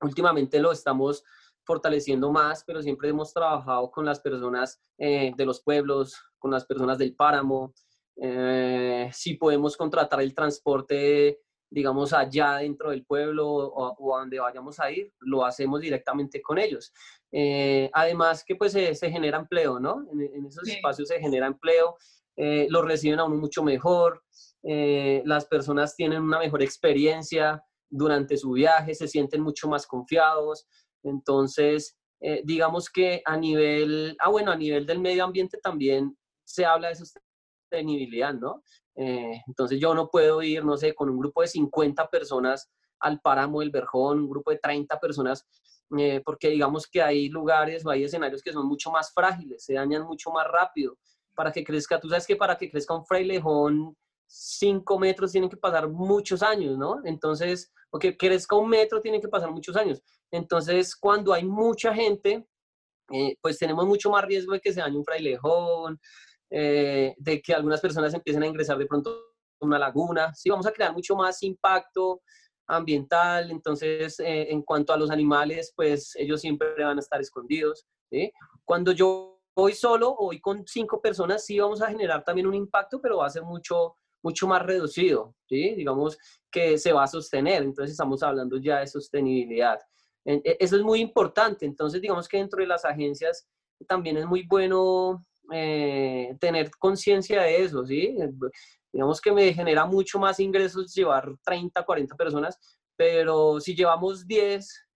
últimamente 0.00 0.58
lo 0.58 0.72
estamos 0.72 1.22
fortaleciendo 1.64 2.32
más, 2.32 2.64
pero 2.64 2.80
siempre 2.82 3.10
hemos 3.10 3.32
trabajado 3.34 3.90
con 3.90 4.06
las 4.06 4.20
personas 4.20 4.80
eh, 4.96 5.32
de 5.36 5.44
los 5.44 5.62
pueblos, 5.62 6.16
con 6.38 6.50
las 6.50 6.64
personas 6.64 6.96
del 6.96 7.14
páramo. 7.14 7.74
Eh, 8.16 9.10
si 9.12 9.34
podemos 9.34 9.76
contratar 9.76 10.22
el 10.22 10.34
transporte, 10.34 11.40
digamos, 11.70 12.14
allá 12.14 12.56
dentro 12.56 12.88
del 12.90 13.04
pueblo 13.04 13.46
o, 13.46 14.16
a 14.16 14.20
donde 14.20 14.40
vayamos 14.40 14.80
a 14.80 14.90
ir, 14.90 15.12
lo 15.20 15.44
hacemos 15.44 15.82
directamente 15.82 16.40
con 16.40 16.58
ellos. 16.58 16.90
Eh, 17.30 17.90
además 17.92 18.42
que 18.44 18.56
pues 18.56 18.72
se, 18.72 19.10
genera 19.10 19.38
empleo, 19.38 19.78
¿no? 19.78 20.06
En, 20.10 20.46
esos 20.46 20.66
espacios 20.66 21.08
se 21.08 21.20
genera 21.20 21.46
empleo, 21.46 21.98
lo 22.36 22.82
reciben 22.82 23.20
a 23.20 23.24
uno 23.24 23.36
mucho 23.36 23.62
mejor, 23.62 24.22
eh, 24.62 25.22
las 25.24 25.46
personas 25.46 25.96
tienen 25.96 26.22
una 26.22 26.38
mejor 26.38 26.62
experiencia 26.62 27.62
durante 27.88 28.36
su 28.36 28.52
viaje, 28.52 28.94
se 28.94 29.08
sienten 29.08 29.42
mucho 29.42 29.68
más 29.68 29.86
confiados. 29.86 30.66
Entonces, 31.02 31.96
eh, 32.20 32.42
digamos 32.44 32.90
que 32.90 33.22
a 33.24 33.36
nivel, 33.36 34.16
ah, 34.20 34.28
bueno, 34.28 34.52
a 34.52 34.56
nivel 34.56 34.86
del 34.86 34.98
medio 34.98 35.24
ambiente 35.24 35.58
también 35.58 36.16
se 36.44 36.64
habla 36.64 36.88
de 36.88 36.96
sostenibilidad, 36.96 38.34
¿no? 38.34 38.62
Eh, 38.96 39.40
entonces 39.46 39.80
yo 39.80 39.94
no 39.94 40.10
puedo 40.10 40.42
ir, 40.42 40.64
no 40.64 40.76
sé, 40.76 40.94
con 40.94 41.08
un 41.08 41.18
grupo 41.18 41.40
de 41.40 41.48
50 41.48 42.08
personas 42.08 42.70
al 42.98 43.20
páramo 43.20 43.60
del 43.60 43.70
Verjón, 43.70 44.20
un 44.20 44.28
grupo 44.28 44.50
de 44.50 44.58
30 44.58 45.00
personas, 45.00 45.46
porque 46.24 46.50
digamos 46.50 46.86
que 46.86 47.02
hay 47.02 47.28
lugares 47.30 47.84
o 47.84 47.90
hay 47.90 48.04
escenarios 48.04 48.42
que 48.42 48.52
son 48.52 48.68
mucho 48.68 48.90
más 48.92 49.12
frágiles, 49.12 49.64
se 49.64 49.74
dañan 49.74 50.04
mucho 50.04 50.30
más 50.30 50.46
rápido. 50.46 50.96
Para 51.40 51.52
que 51.52 51.64
crezca, 51.64 51.98
tú 51.98 52.06
sabes 52.06 52.26
que 52.26 52.36
para 52.36 52.54
que 52.54 52.70
crezca 52.70 52.92
un 52.92 53.06
frailejón 53.06 53.96
cinco 54.26 54.98
metros 54.98 55.32
tienen 55.32 55.48
que 55.48 55.56
pasar 55.56 55.88
muchos 55.88 56.42
años, 56.42 56.76
¿no? 56.76 57.00
Entonces, 57.02 57.72
o 57.88 57.98
que 57.98 58.14
crezca 58.14 58.56
un 58.56 58.68
metro 58.68 59.00
tienen 59.00 59.22
que 59.22 59.28
pasar 59.28 59.50
muchos 59.50 59.74
años. 59.74 60.02
Entonces, 60.30 60.94
cuando 60.94 61.32
hay 61.32 61.46
mucha 61.46 61.94
gente, 61.94 62.46
eh, 63.10 63.36
pues 63.40 63.56
tenemos 63.56 63.86
mucho 63.86 64.10
más 64.10 64.22
riesgo 64.26 64.52
de 64.52 64.60
que 64.60 64.70
se 64.70 64.80
dañe 64.80 64.98
un 64.98 65.04
frailejón, 65.06 65.98
eh, 66.50 67.14
de 67.16 67.40
que 67.40 67.54
algunas 67.54 67.80
personas 67.80 68.12
empiecen 68.12 68.42
a 68.42 68.46
ingresar 68.46 68.76
de 68.76 68.84
pronto 68.84 69.10
a 69.62 69.64
una 69.64 69.78
laguna. 69.78 70.34
Sí, 70.34 70.50
vamos 70.50 70.66
a 70.66 70.72
crear 70.72 70.92
mucho 70.92 71.16
más 71.16 71.42
impacto 71.42 72.20
ambiental. 72.66 73.50
Entonces, 73.50 74.20
eh, 74.20 74.48
en 74.50 74.60
cuanto 74.60 74.92
a 74.92 74.98
los 74.98 75.10
animales, 75.10 75.72
pues 75.74 76.14
ellos 76.16 76.42
siempre 76.42 76.84
van 76.84 76.98
a 76.98 77.00
estar 77.00 77.18
escondidos. 77.18 77.86
¿sí? 78.10 78.30
Cuando 78.66 78.92
yo 78.92 79.39
voy 79.60 79.74
solo 79.74 80.10
o 80.10 80.26
voy 80.26 80.40
con 80.40 80.66
cinco 80.66 81.00
personas, 81.00 81.44
sí 81.44 81.58
vamos 81.58 81.82
a 81.82 81.88
generar 81.88 82.24
también 82.24 82.46
un 82.46 82.54
impacto, 82.54 83.00
pero 83.00 83.18
va 83.18 83.26
a 83.26 83.30
ser 83.30 83.42
mucho, 83.42 83.94
mucho 84.22 84.46
más 84.46 84.62
reducido. 84.62 85.34
¿sí? 85.48 85.74
Digamos 85.74 86.18
que 86.50 86.78
se 86.78 86.92
va 86.92 87.04
a 87.04 87.08
sostener. 87.08 87.62
Entonces, 87.62 87.92
estamos 87.92 88.22
hablando 88.22 88.58
ya 88.58 88.80
de 88.80 88.86
sostenibilidad. 88.86 89.78
E, 90.24 90.56
eso 90.58 90.76
es 90.76 90.82
muy 90.82 91.00
importante. 91.00 91.66
Entonces, 91.66 92.00
digamos 92.00 92.28
que 92.28 92.38
dentro 92.38 92.60
de 92.60 92.66
las 92.66 92.84
agencias 92.84 93.48
también 93.86 94.16
es 94.16 94.26
muy 94.26 94.46
bueno 94.46 95.24
eh, 95.52 96.36
tener 96.40 96.70
conciencia 96.78 97.42
de 97.42 97.64
eso, 97.64 97.84
¿sí? 97.86 98.16
Digamos 98.92 99.20
que 99.20 99.32
me 99.32 99.52
genera 99.54 99.86
mucho 99.86 100.18
más 100.18 100.40
ingresos 100.40 100.92
llevar 100.94 101.32
30, 101.44 101.84
40 101.84 102.16
personas, 102.16 102.58
pero 102.96 103.60
si 103.60 103.74
llevamos 103.74 104.26
10, 104.26 104.88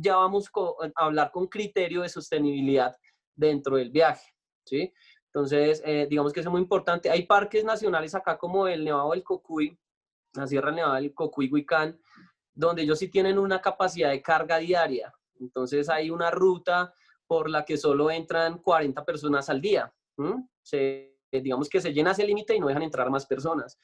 ya 0.00 0.16
vamos 0.16 0.50
a 0.94 1.04
hablar 1.04 1.30
con 1.32 1.48
criterio 1.48 2.02
de 2.02 2.08
sostenibilidad 2.08 2.94
dentro 3.34 3.76
del 3.76 3.90
viaje, 3.90 4.34
¿sí? 4.64 4.92
Entonces, 5.26 5.82
eh, 5.84 6.06
digamos 6.08 6.32
que 6.32 6.40
eso 6.40 6.48
es 6.48 6.52
muy 6.52 6.60
importante. 6.60 7.10
Hay 7.10 7.26
parques 7.26 7.64
nacionales 7.64 8.14
acá 8.14 8.38
como 8.38 8.68
el 8.68 8.84
Nevado 8.84 9.10
del 9.10 9.24
Cocuy, 9.24 9.76
la 10.34 10.46
Sierra 10.46 10.70
Nevada 10.70 10.96
del 10.96 11.12
Cocuy, 11.12 11.50
Huicán, 11.52 11.98
donde 12.54 12.82
ellos 12.82 12.98
sí 12.98 13.08
tienen 13.08 13.38
una 13.38 13.60
capacidad 13.60 14.10
de 14.10 14.22
carga 14.22 14.58
diaria. 14.58 15.12
Entonces 15.40 15.88
hay 15.88 16.10
una 16.10 16.30
ruta 16.30 16.94
por 17.26 17.50
la 17.50 17.64
que 17.64 17.76
solo 17.76 18.10
entran 18.10 18.58
40 18.58 19.04
personas 19.04 19.48
al 19.50 19.60
día. 19.60 19.92
Se, 20.62 21.18
digamos 21.32 21.68
que 21.68 21.80
se 21.80 21.92
llena 21.92 22.12
ese 22.12 22.24
límite 22.24 22.54
y 22.54 22.60
no 22.60 22.68
dejan 22.68 22.82
entrar 22.82 23.10
más 23.10 23.26
personas. 23.26 23.78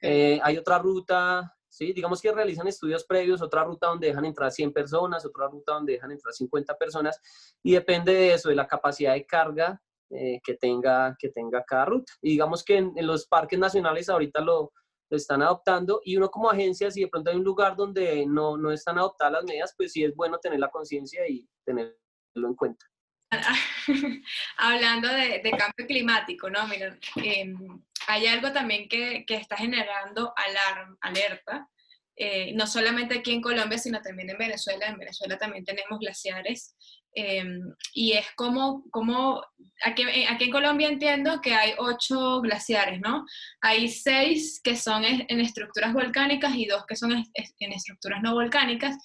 Eh, 0.00 0.40
hay 0.42 0.56
otra 0.56 0.78
ruta, 0.78 1.54
¿sí? 1.74 1.92
digamos 1.92 2.20
que 2.20 2.32
realizan 2.32 2.68
estudios 2.68 3.04
previos, 3.04 3.42
otra 3.42 3.64
ruta 3.64 3.88
donde 3.88 4.06
dejan 4.08 4.24
entrar 4.24 4.50
100 4.50 4.72
personas, 4.72 5.24
otra 5.26 5.48
ruta 5.48 5.74
donde 5.74 5.94
dejan 5.94 6.12
entrar 6.12 6.32
50 6.32 6.76
personas, 6.78 7.20
y 7.62 7.72
depende 7.72 8.12
de 8.12 8.34
eso, 8.34 8.48
de 8.48 8.54
la 8.54 8.66
capacidad 8.66 9.14
de 9.14 9.26
carga 9.26 9.80
eh, 10.10 10.40
que, 10.44 10.54
tenga, 10.54 11.16
que 11.18 11.30
tenga 11.30 11.64
cada 11.64 11.86
ruta. 11.86 12.12
Y 12.22 12.30
digamos 12.30 12.62
que 12.62 12.76
en, 12.76 12.94
los 13.06 13.26
parques 13.26 13.58
nacionales 13.58 14.08
ahorita 14.08 14.40
lo, 14.40 14.72
lo, 15.10 15.16
están 15.16 15.42
adoptando, 15.42 16.00
y 16.04 16.16
uno 16.16 16.30
como 16.30 16.50
agencia, 16.50 16.90
si 16.90 17.00
de 17.00 17.08
pronto 17.08 17.30
hay 17.30 17.36
un 17.36 17.44
lugar 17.44 17.74
donde 17.76 18.24
no, 18.26 18.56
no 18.56 18.70
están 18.70 18.98
adoptadas 18.98 19.32
las 19.32 19.44
medidas, 19.44 19.74
pues 19.76 19.92
sí 19.92 20.04
es 20.04 20.14
bueno 20.14 20.38
tener 20.38 20.60
la 20.60 20.70
conciencia 20.70 21.26
y 21.28 21.48
tenerlo 21.64 21.96
en 22.36 22.54
cuenta. 22.54 22.86
Hablando 24.58 25.08
de, 25.08 25.40
cambio 25.50 25.86
climático, 25.86 26.48
¿no? 26.50 26.66
Miren, 26.68 26.98
em, 27.16 27.82
hay 28.06 28.26
algo 28.26 28.52
también 28.52 28.88
que, 28.88 29.24
que 29.26 29.34
está 29.34 29.56
generando 29.56 30.32
alarma, 30.36 30.96
alerta, 31.00 31.68
eh, 32.16 32.52
no 32.54 32.66
solamente 32.66 33.18
aquí 33.18 33.32
en 33.32 33.42
Colombia, 33.42 33.76
sino 33.76 34.00
también 34.00 34.30
en 34.30 34.38
Venezuela. 34.38 34.86
En 34.86 34.98
Venezuela 34.98 35.36
también 35.36 35.64
tenemos 35.64 35.98
glaciares. 35.98 36.76
Em, 37.16 37.60
y 37.92 38.12
es 38.12 38.26
como, 38.36 38.84
como 38.90 39.42
aquí, 39.82 40.02
eh, 40.02 40.26
aquí, 40.28 40.44
en 40.44 40.50
Colombia 40.50 40.88
entiendo 40.88 41.40
que 41.40 41.54
hay 41.54 41.72
ocho 41.78 42.40
glaciares, 42.40 43.00
¿no? 43.00 43.24
Hay 43.60 43.88
seis 43.88 44.60
que 44.62 44.76
son 44.76 45.04
en 45.04 45.40
estructuras 45.40 45.92
volcánicas 45.92 46.54
y 46.56 46.66
dos 46.66 46.84
que 46.86 46.96
son 46.96 47.12
en 47.12 47.72
estructuras 47.72 48.20
no 48.22 48.34
volcánicas. 48.34 48.96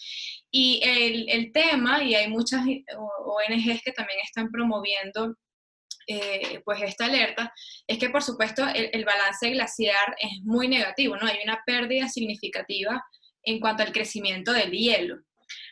Y 0.52 0.82
el, 0.84 1.30
el 1.30 1.52
tema, 1.52 2.04
y 2.04 2.16
hay 2.16 2.28
muchas 2.28 2.62
ONGs 2.62 3.82
que 3.84 3.92
también 3.92 4.20
están 4.24 4.50
promoviendo 4.52 5.36
eh, 6.12 6.64
pues 6.66 6.82
esta 6.82 7.06
alerta, 7.06 7.54
es 7.86 8.00
que 8.00 8.10
por 8.10 8.24
supuesto 8.24 8.66
el, 8.74 9.06
balance 9.06 9.48
glaciar 9.52 10.16
es 10.20 10.42
muy 10.42 10.68
negativo, 10.68 11.16
¿no? 11.16 11.28
Hay 11.28 11.38
una 11.44 11.62
pérdida 11.64 12.10
significativa 12.10 13.00
en 13.44 13.60
cuanto 13.60 13.84
al 13.84 13.92
crecimiento 13.92 14.52
del 14.52 14.72
hielo. 14.72 15.20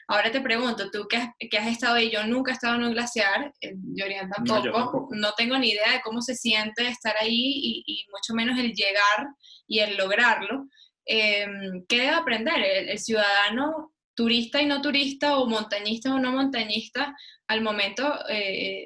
Ahora 0.08 0.32
te 0.32 0.40
pregunto, 0.40 0.92
tú 0.92 1.08
que 1.08 1.18
has, 1.18 1.30
que 1.50 1.58
has 1.58 1.66
estado 1.66 1.96
ahí, 1.96 2.12
yo 2.12 2.24
nunca 2.28 2.52
he 2.52 2.54
estado 2.54 2.76
en 2.76 2.84
un 2.84 2.94
glaciar, 2.94 3.52
eh, 3.62 3.74
Yorian 3.96 4.30
tampoco, 4.30 5.10
no, 5.10 5.32
tengo 5.34 5.58
ni 5.58 5.72
idea 5.72 5.94
de 5.94 6.02
cómo 6.02 6.22
se 6.22 6.36
siente 6.36 6.88
estar 6.88 7.16
ahí 7.20 7.84
y, 7.88 8.06
mucho 8.12 8.36
menos 8.36 8.60
el 8.60 8.74
llegar 8.74 9.30
y 9.68 9.80
el 9.80 9.98
lograrlo. 9.98 10.68
Em, 11.04 11.84
¿Qué 11.90 11.98
debe 11.98 12.12
aprender 12.12 12.60
el, 12.90 13.00
ciudadano 13.00 13.92
turista 14.14 14.62
y 14.62 14.68
no 14.68 14.84
turista 14.84 15.40
o 15.40 15.48
montañista 15.48 16.14
o 16.14 16.20
no 16.20 16.32
montañista 16.32 17.16
al 17.48 17.62
momento, 17.62 18.20
eh, 18.30 18.86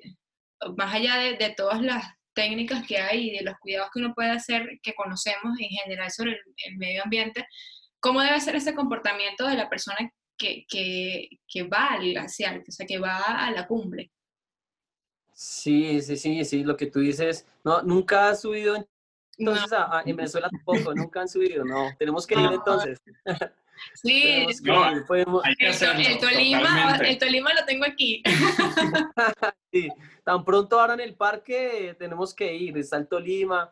más 0.78 0.94
allá 0.94 1.18
de, 1.18 1.54
todas 1.56 1.82
las 1.82 2.04
técnicas 2.34 2.86
que 2.88 2.98
hay 2.98 3.30
y 3.30 3.38
de 3.38 3.44
los 3.44 3.56
cuidados 3.60 3.90
que 3.94 4.00
uno 4.00 4.14
puede 4.14 4.32
hacer, 4.32 4.80
que 4.82 4.94
conocemos 4.94 5.60
en 5.60 5.70
general 5.70 6.12
sobre 6.12 6.40
el, 6.66 6.78
medio 6.78 7.04
ambiente, 7.04 7.46
¿cómo 8.00 8.22
debe 8.22 8.40
ser 8.40 8.56
ese 8.56 8.74
comportamiento 8.74 9.48
de 9.48 9.56
la 9.56 9.70
persona 9.70 9.98
que, 10.38 10.66
que, 10.68 11.64
va 11.64 11.88
al 11.88 12.10
glaciar, 12.12 12.64
o 12.68 12.72
sea, 12.72 12.86
que 12.86 13.00
va 13.00 13.46
a 13.46 13.52
la 13.52 13.68
cumbre? 13.68 14.12
Sí, 15.34 16.02
sí, 16.02 16.18
sí, 16.18 16.46
sí, 16.46 16.64
lo 16.64 16.78
que 16.78 16.88
tú 16.88 17.00
dices, 17.00 17.48
no, 17.64 17.82
nunca 17.82 18.30
ha 18.30 18.36
subido 18.36 18.88
entonces 19.38 19.78
en 20.06 20.16
Venezuela 20.16 20.50
tampoco, 20.50 20.94
nunca 20.94 21.22
han 21.22 21.28
subido, 21.28 21.66
no, 21.66 21.90
tenemos 21.98 22.28
que 22.28 22.36
ir 22.36 22.52
entonces. 22.52 23.02
Sí, 23.94 24.46
el, 24.48 24.64
Tolima, 26.20 26.98
el 27.04 27.18
Tolima 27.18 27.54
lo 27.54 27.66
tengo 27.66 27.86
aquí. 27.86 28.24
sí, 29.72 29.90
tan 30.24 30.44
pronto 30.44 30.80
ahora 30.80 30.94
en 30.96 31.02
el 31.02 31.16
parque 31.16 31.96
tenemos 31.98 32.34
que 32.34 32.54
ir, 32.54 32.78
está 32.78 32.98
el 32.98 33.08
Tolima. 33.08 33.72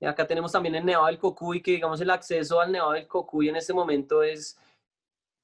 Y 0.00 0.06
acá 0.06 0.26
tenemos 0.26 0.52
también 0.52 0.76
el 0.76 0.84
Nevado 0.84 1.06
del 1.06 1.18
Cocuy, 1.18 1.60
que 1.60 1.72
digamos 1.72 2.00
el 2.00 2.10
acceso 2.10 2.60
al 2.60 2.70
Nevado 2.70 2.92
del 2.92 3.08
Cocuy 3.08 3.48
en 3.48 3.56
este 3.56 3.72
momento 3.72 4.22
es, 4.22 4.56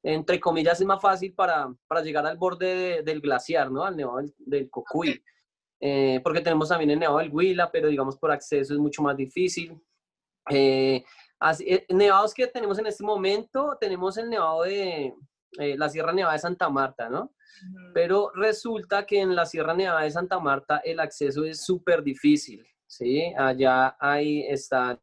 entre 0.03 0.39
comillas, 0.39 0.81
es 0.81 0.87
más 0.87 1.01
fácil 1.01 1.33
para, 1.33 1.75
para 1.89 2.03
llegar 2.03 2.25
al 2.27 2.37
borde 2.37 3.03
del 3.03 3.21
glaciar, 3.21 3.71
¿no? 3.71 3.85
Al 3.85 3.97
Nevado 3.97 4.21
del, 4.39 4.71
Cocuy. 4.71 5.23
Eh, 5.81 6.21
porque 6.23 6.41
tenemos 6.41 6.69
también 6.69 6.91
el 6.91 7.01
Nevado 7.01 7.19
del 7.19 7.31
Huila, 7.33 7.71
pero 7.71 7.89
digamos 7.89 8.17
por 8.17 8.31
acceso 8.31 8.73
es 8.73 8.79
mucho 8.79 9.03
más 9.03 9.17
difícil. 9.17 9.79
Eh, 10.51 11.05
Así, 11.39 11.65
eh, 11.67 11.87
nevados 11.91 12.33
que 12.33 12.47
tenemos 12.47 12.79
en 12.79 12.87
este 12.87 13.05
momento, 13.05 13.77
tenemos 13.81 14.17
el 14.17 14.31
nevado 14.31 14.63
de 14.63 15.15
eh, 15.59 15.77
la 15.77 15.89
Sierra 15.89 16.13
Nevada 16.13 16.35
de 16.35 16.41
Santa 16.41 16.69
Marta, 16.69 17.09
¿no? 17.09 17.35
Pero 17.93 18.31
resulta 18.35 19.07
que 19.07 19.21
en 19.21 19.35
la 19.35 19.47
Sierra 19.47 19.75
Nevada 19.75 20.03
de 20.03 20.11
Santa 20.11 20.39
Marta 20.39 20.79
el 20.85 21.01
acceso 21.01 21.45
es 21.45 21.65
súper 21.65 22.03
difícil, 22.03 22.67
¿sí? 22.87 23.33
Allá 23.37 23.97
ahí 23.99 24.45
están 24.49 25.01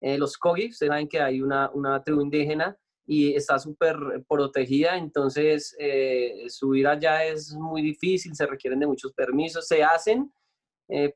eh, 0.00 0.18
los 0.18 0.36
Kogi, 0.36 0.68
ustedes 0.68 0.90
saben 0.90 1.08
que 1.08 1.20
hay 1.20 1.40
una, 1.40 1.70
una 1.72 2.02
tribu 2.02 2.20
indígena 2.20 2.76
y 3.06 3.34
está 3.34 3.58
súper 3.58 3.96
protegida, 4.28 4.96
entonces 4.96 5.76
subir 6.48 6.86
allá 6.86 7.24
es 7.24 7.52
muy 7.54 7.82
difícil, 7.82 8.36
se 8.36 8.46
requieren 8.46 8.78
de 8.78 8.86
muchos 8.86 9.12
permisos, 9.12 9.66
se 9.66 9.82
hacen, 9.82 10.32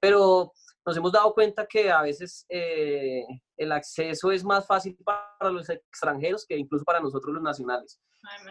pero 0.01 0.53
nos 0.87 0.97
hemos 0.97 1.13
dado 1.13 1.33
cuenta 1.33 1.67
que 1.67 1.91
a 1.91 2.03
veces 2.03 2.45
eh, 2.49 3.25
el 3.57 3.73
acceso 3.73 4.31
es 4.31 4.45
más 4.45 4.67
fácil 4.67 4.97
para 5.05 5.51
los 5.51 5.69
extranjeros 5.71 6.45
que 6.47 6.57
incluso 6.57 6.85
para 6.85 7.01
nosotros 7.01 7.35
los 7.35 7.43
nacionales. 7.43 8.01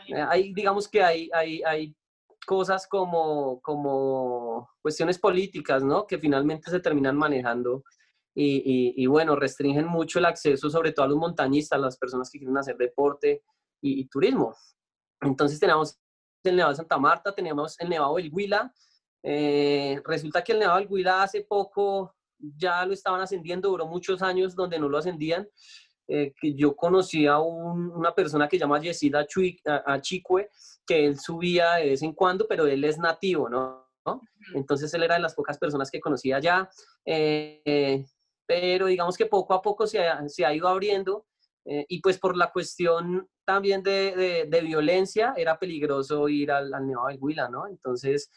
Eh, 0.07 0.21
hay, 0.27 0.53
digamos 0.53 0.87
que 0.87 1.03
hay, 1.03 1.29
hay, 1.33 1.61
hay 1.63 1.95
cosas 2.45 2.87
como, 2.87 3.61
como 3.61 4.69
cuestiones 4.81 5.19
políticas, 5.19 5.83
¿no? 5.83 6.07
Que 6.07 6.17
finalmente 6.17 6.71
se 6.71 6.79
terminan 6.79 7.15
manejando 7.15 7.83
y, 8.35 8.93
y, 8.97 9.05
bueno, 9.05 9.35
restringen 9.35 9.85
mucho 9.85 10.17
el 10.17 10.25
acceso, 10.25 10.67
sobre 10.67 10.91
todo 10.91 11.05
a 11.05 11.09
los 11.09 11.17
montañistas, 11.17 11.79
las 11.79 11.97
personas 11.97 12.31
que 12.31 12.39
quieren 12.39 12.57
hacer 12.57 12.75
deporte 12.77 13.43
y, 13.79 14.07
turismo. 14.07 14.55
Entonces 15.21 15.59
tenemos 15.59 15.99
el 16.43 16.55
Nevado 16.55 16.71
de 16.71 16.77
Santa 16.77 16.97
Marta, 16.97 17.35
tenemos 17.35 17.79
el 17.79 17.89
Nevado 17.89 18.15
del 18.15 18.31
Huila. 18.33 18.73
Eh, 19.23 20.01
resulta 20.05 20.43
que 20.43 20.51
el 20.51 20.59
Nevado 20.59 20.79
del 20.79 20.87
Huila 20.89 21.23
hace 21.23 21.41
poco 21.41 22.13
ya 22.37 22.85
lo 22.85 22.93
estaban 22.93 23.21
ascendiendo, 23.21 23.69
duró 23.69 23.87
muchos 23.87 24.21
años 24.21 24.55
donde 24.55 24.77
no 24.77 24.89
lo 24.89 24.97
ascendían. 24.97 25.47
Eh, 26.05 26.33
que 26.39 26.53
yo 26.53 26.75
conocí 26.75 27.25
a 27.27 27.39
una 27.39 28.13
persona 28.13 28.49
que 28.49 28.57
se 28.57 28.61
llama 28.61 28.81
Yesida 28.81 29.25
Achicue, 29.85 30.49
que 30.85 31.05
él 31.05 31.17
subía 31.17 31.75
de 31.75 31.91
vez 31.91 32.01
en 32.01 32.11
cuando, 32.11 32.45
pero 32.45 32.67
él 32.67 32.83
es 32.83 32.97
nativo, 32.97 33.47
¿no? 33.47 33.87
Entonces 34.53 34.93
él 34.93 35.03
era 35.03 35.15
de 35.15 35.21
las 35.21 35.33
pocas 35.33 35.57
personas 35.57 35.89
que 35.89 36.01
conocía 36.01 36.35
allá, 36.35 36.69
eh, 37.05 38.05
pero 38.45 38.87
digamos 38.87 39.15
que 39.15 39.27
poco 39.27 39.53
a 39.53 39.61
poco 39.61 39.87
se 39.87 40.05
ha, 40.05 40.27
se 40.27 40.45
ha 40.45 40.53
ido 40.53 40.67
abriendo 40.67 41.25
eh, 41.63 41.85
y 41.87 42.01
pues 42.01 42.19
por 42.19 42.35
la 42.35 42.51
cuestión 42.51 43.29
también 43.45 43.81
de, 43.81 44.45
de, 44.49 44.61
violencia 44.61 45.33
era 45.37 45.57
peligroso 45.57 46.27
ir 46.27 46.51
al, 46.51 46.73
al 46.73 46.85
Nevado 46.85 47.07
del 47.07 47.17
Huila, 47.21 47.47
¿no? 47.47 47.65
Entonces 47.67 48.29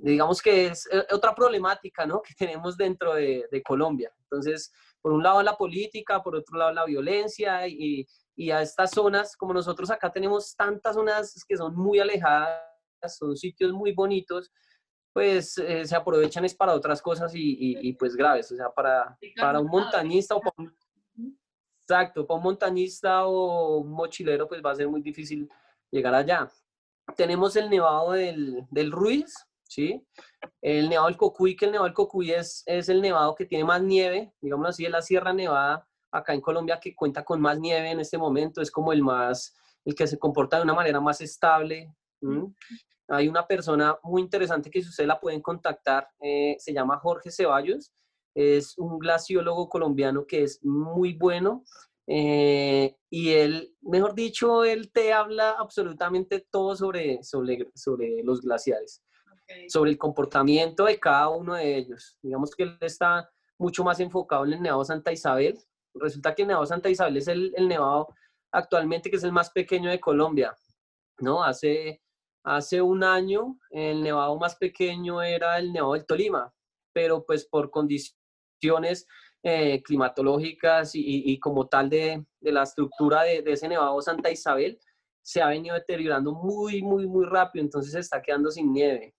digamos 0.00 0.40
que 0.40 0.66
es 0.66 0.88
eh, 0.92 1.04
otra 1.12 1.34
problemática 1.34 2.06
¿no? 2.06 2.22
que 2.26 2.34
tenemos 2.34 2.76
dentro 2.76 3.14
de, 3.14 3.46
de, 3.50 3.62
Colombia. 3.62 4.12
Entonces, 4.22 4.72
por 5.00 5.12
un 5.12 5.22
lado 5.22 5.42
la 5.42 5.56
política, 5.56 6.22
por 6.22 6.36
otro 6.36 6.58
lado 6.58 6.72
la 6.72 6.84
violencia 6.84 7.66
y, 7.66 8.06
y, 8.36 8.50
a 8.50 8.62
estas 8.62 8.90
zonas, 8.90 9.36
como 9.36 9.52
nosotros 9.52 9.90
acá 9.90 10.12
tenemos 10.12 10.54
tantas 10.54 10.94
zonas 10.94 11.44
que 11.46 11.56
son 11.56 11.74
muy 11.74 11.98
alejadas, 11.98 12.60
son 13.18 13.36
sitios 13.36 13.72
muy 13.72 13.92
bonitos, 13.92 14.52
pues 15.12 15.54
se 15.54 15.96
aprovechan 15.96 16.44
es 16.44 16.54
para 16.54 16.74
otras 16.74 17.02
cosas 17.02 17.32
y, 17.34 17.92
pues 17.94 18.14
graves, 18.14 18.52
o 18.52 18.56
sea, 18.56 18.70
para, 18.70 19.18
para 19.40 19.58
un 19.58 19.66
montañista 19.66 20.36
o 20.36 20.40
para 20.40 20.54
un, 20.58 20.72
exacto, 21.80 22.26
para 22.26 22.38
un 22.38 22.44
montañista 22.44 23.26
o 23.26 23.78
un 23.78 23.90
mochilero 23.90 24.46
pues 24.46 24.62
va 24.64 24.72
a 24.72 24.76
ser 24.76 24.88
muy 24.88 25.00
difícil 25.00 25.48
llegar 25.90 26.14
allá. 26.14 26.48
Tenemos 27.16 27.56
el 27.56 27.70
nevado 27.70 28.12
del, 28.12 28.66
del 28.70 28.92
Ruiz, 28.92 29.34
¿sí? 29.68 30.04
El 30.60 30.88
nevado 30.88 31.06
del 31.08 31.16
Cocuy, 31.16 31.54
que 31.54 31.66
el 31.66 31.72
nevado 31.72 31.86
del 31.86 31.94
Cocuy 31.94 32.32
es, 32.32 32.62
es 32.66 32.88
el 32.88 33.00
nevado 33.00 33.34
que 33.34 33.46
tiene 33.46 33.64
más 33.64 33.82
nieve, 33.82 34.32
digamos 34.40 34.68
así, 34.68 34.84
es 34.84 34.90
la 34.90 35.02
Sierra 35.02 35.32
Nevada 35.32 35.86
acá 36.10 36.32
en 36.32 36.40
Colombia 36.40 36.80
que 36.80 36.94
cuenta 36.94 37.24
con 37.24 37.40
más 37.40 37.58
nieve 37.60 37.90
en 37.90 38.00
este 38.00 38.18
momento, 38.18 38.60
es 38.60 38.70
como 38.70 38.92
el 38.92 39.02
más, 39.02 39.54
el 39.84 39.94
que 39.94 40.06
se 40.06 40.18
comporta 40.18 40.56
de 40.56 40.62
una 40.62 40.74
manera 40.74 41.00
más 41.00 41.20
estable. 41.20 41.94
Hay 43.08 43.28
una 43.28 43.46
persona 43.46 43.96
muy 44.02 44.22
interesante 44.22 44.70
que 44.70 44.82
si 44.82 44.88
ustedes 44.88 45.06
la 45.06 45.20
pueden 45.20 45.42
contactar, 45.42 46.08
eh, 46.20 46.56
se 46.58 46.72
llama 46.72 46.98
Jorge 46.98 47.30
Ceballos, 47.30 47.92
es 48.34 48.76
un 48.78 48.98
glaciólogo 48.98 49.68
colombiano 49.68 50.26
que 50.26 50.44
es 50.44 50.64
muy 50.64 51.14
bueno 51.14 51.64
eh, 52.06 52.96
y 53.10 53.30
él, 53.32 53.74
mejor 53.82 54.14
dicho, 54.14 54.64
él 54.64 54.90
te 54.92 55.12
habla 55.12 55.56
absolutamente 55.58 56.46
todo 56.50 56.74
sobre, 56.74 57.22
sobre, 57.22 57.70
sobre 57.74 58.22
los 58.22 58.40
glaciares 58.40 59.02
sobre 59.68 59.90
el 59.90 59.98
comportamiento 59.98 60.84
de 60.84 60.98
cada 60.98 61.28
uno 61.28 61.54
de 61.54 61.76
ellos. 61.76 62.18
Digamos 62.22 62.54
que 62.54 62.64
él 62.64 62.78
está 62.80 63.30
mucho 63.58 63.84
más 63.84 64.00
enfocado 64.00 64.44
en 64.44 64.54
el 64.54 64.62
Nevado 64.62 64.84
Santa 64.84 65.12
Isabel. 65.12 65.58
Resulta 65.94 66.34
que 66.34 66.42
el 66.42 66.48
Nevado 66.48 66.66
Santa 66.66 66.88
Isabel 66.88 67.16
es 67.16 67.28
el, 67.28 67.52
el 67.56 67.68
nevado 67.68 68.08
actualmente 68.52 69.10
que 69.10 69.16
es 69.16 69.24
el 69.24 69.32
más 69.32 69.50
pequeño 69.50 69.90
de 69.90 70.00
Colombia. 70.00 70.56
¿no? 71.20 71.42
Hace, 71.42 72.02
hace 72.44 72.80
un 72.80 73.04
año 73.04 73.58
el 73.70 74.02
nevado 74.02 74.36
más 74.38 74.56
pequeño 74.56 75.22
era 75.22 75.58
el 75.58 75.72
Nevado 75.72 75.94
del 75.94 76.06
Tolima, 76.06 76.52
pero 76.92 77.24
pues 77.24 77.44
por 77.46 77.70
condiciones 77.70 79.06
eh, 79.42 79.82
climatológicas 79.82 80.92
y, 80.94 81.38
como 81.38 81.68
tal 81.68 81.88
de, 81.88 82.24
de 82.40 82.52
la 82.52 82.64
estructura 82.64 83.22
de, 83.22 83.42
de, 83.42 83.52
ese 83.52 83.68
Nevado 83.68 84.00
Santa 84.02 84.30
Isabel, 84.30 84.78
se 85.22 85.42
ha 85.42 85.48
venido 85.48 85.74
deteriorando 85.74 86.32
muy, 86.32 86.82
muy, 86.82 87.06
muy 87.06 87.26
rápido, 87.26 87.64
entonces 87.64 87.92
se 87.92 88.00
está 88.00 88.22
quedando 88.22 88.50
sin 88.50 88.72
nieve. 88.72 89.14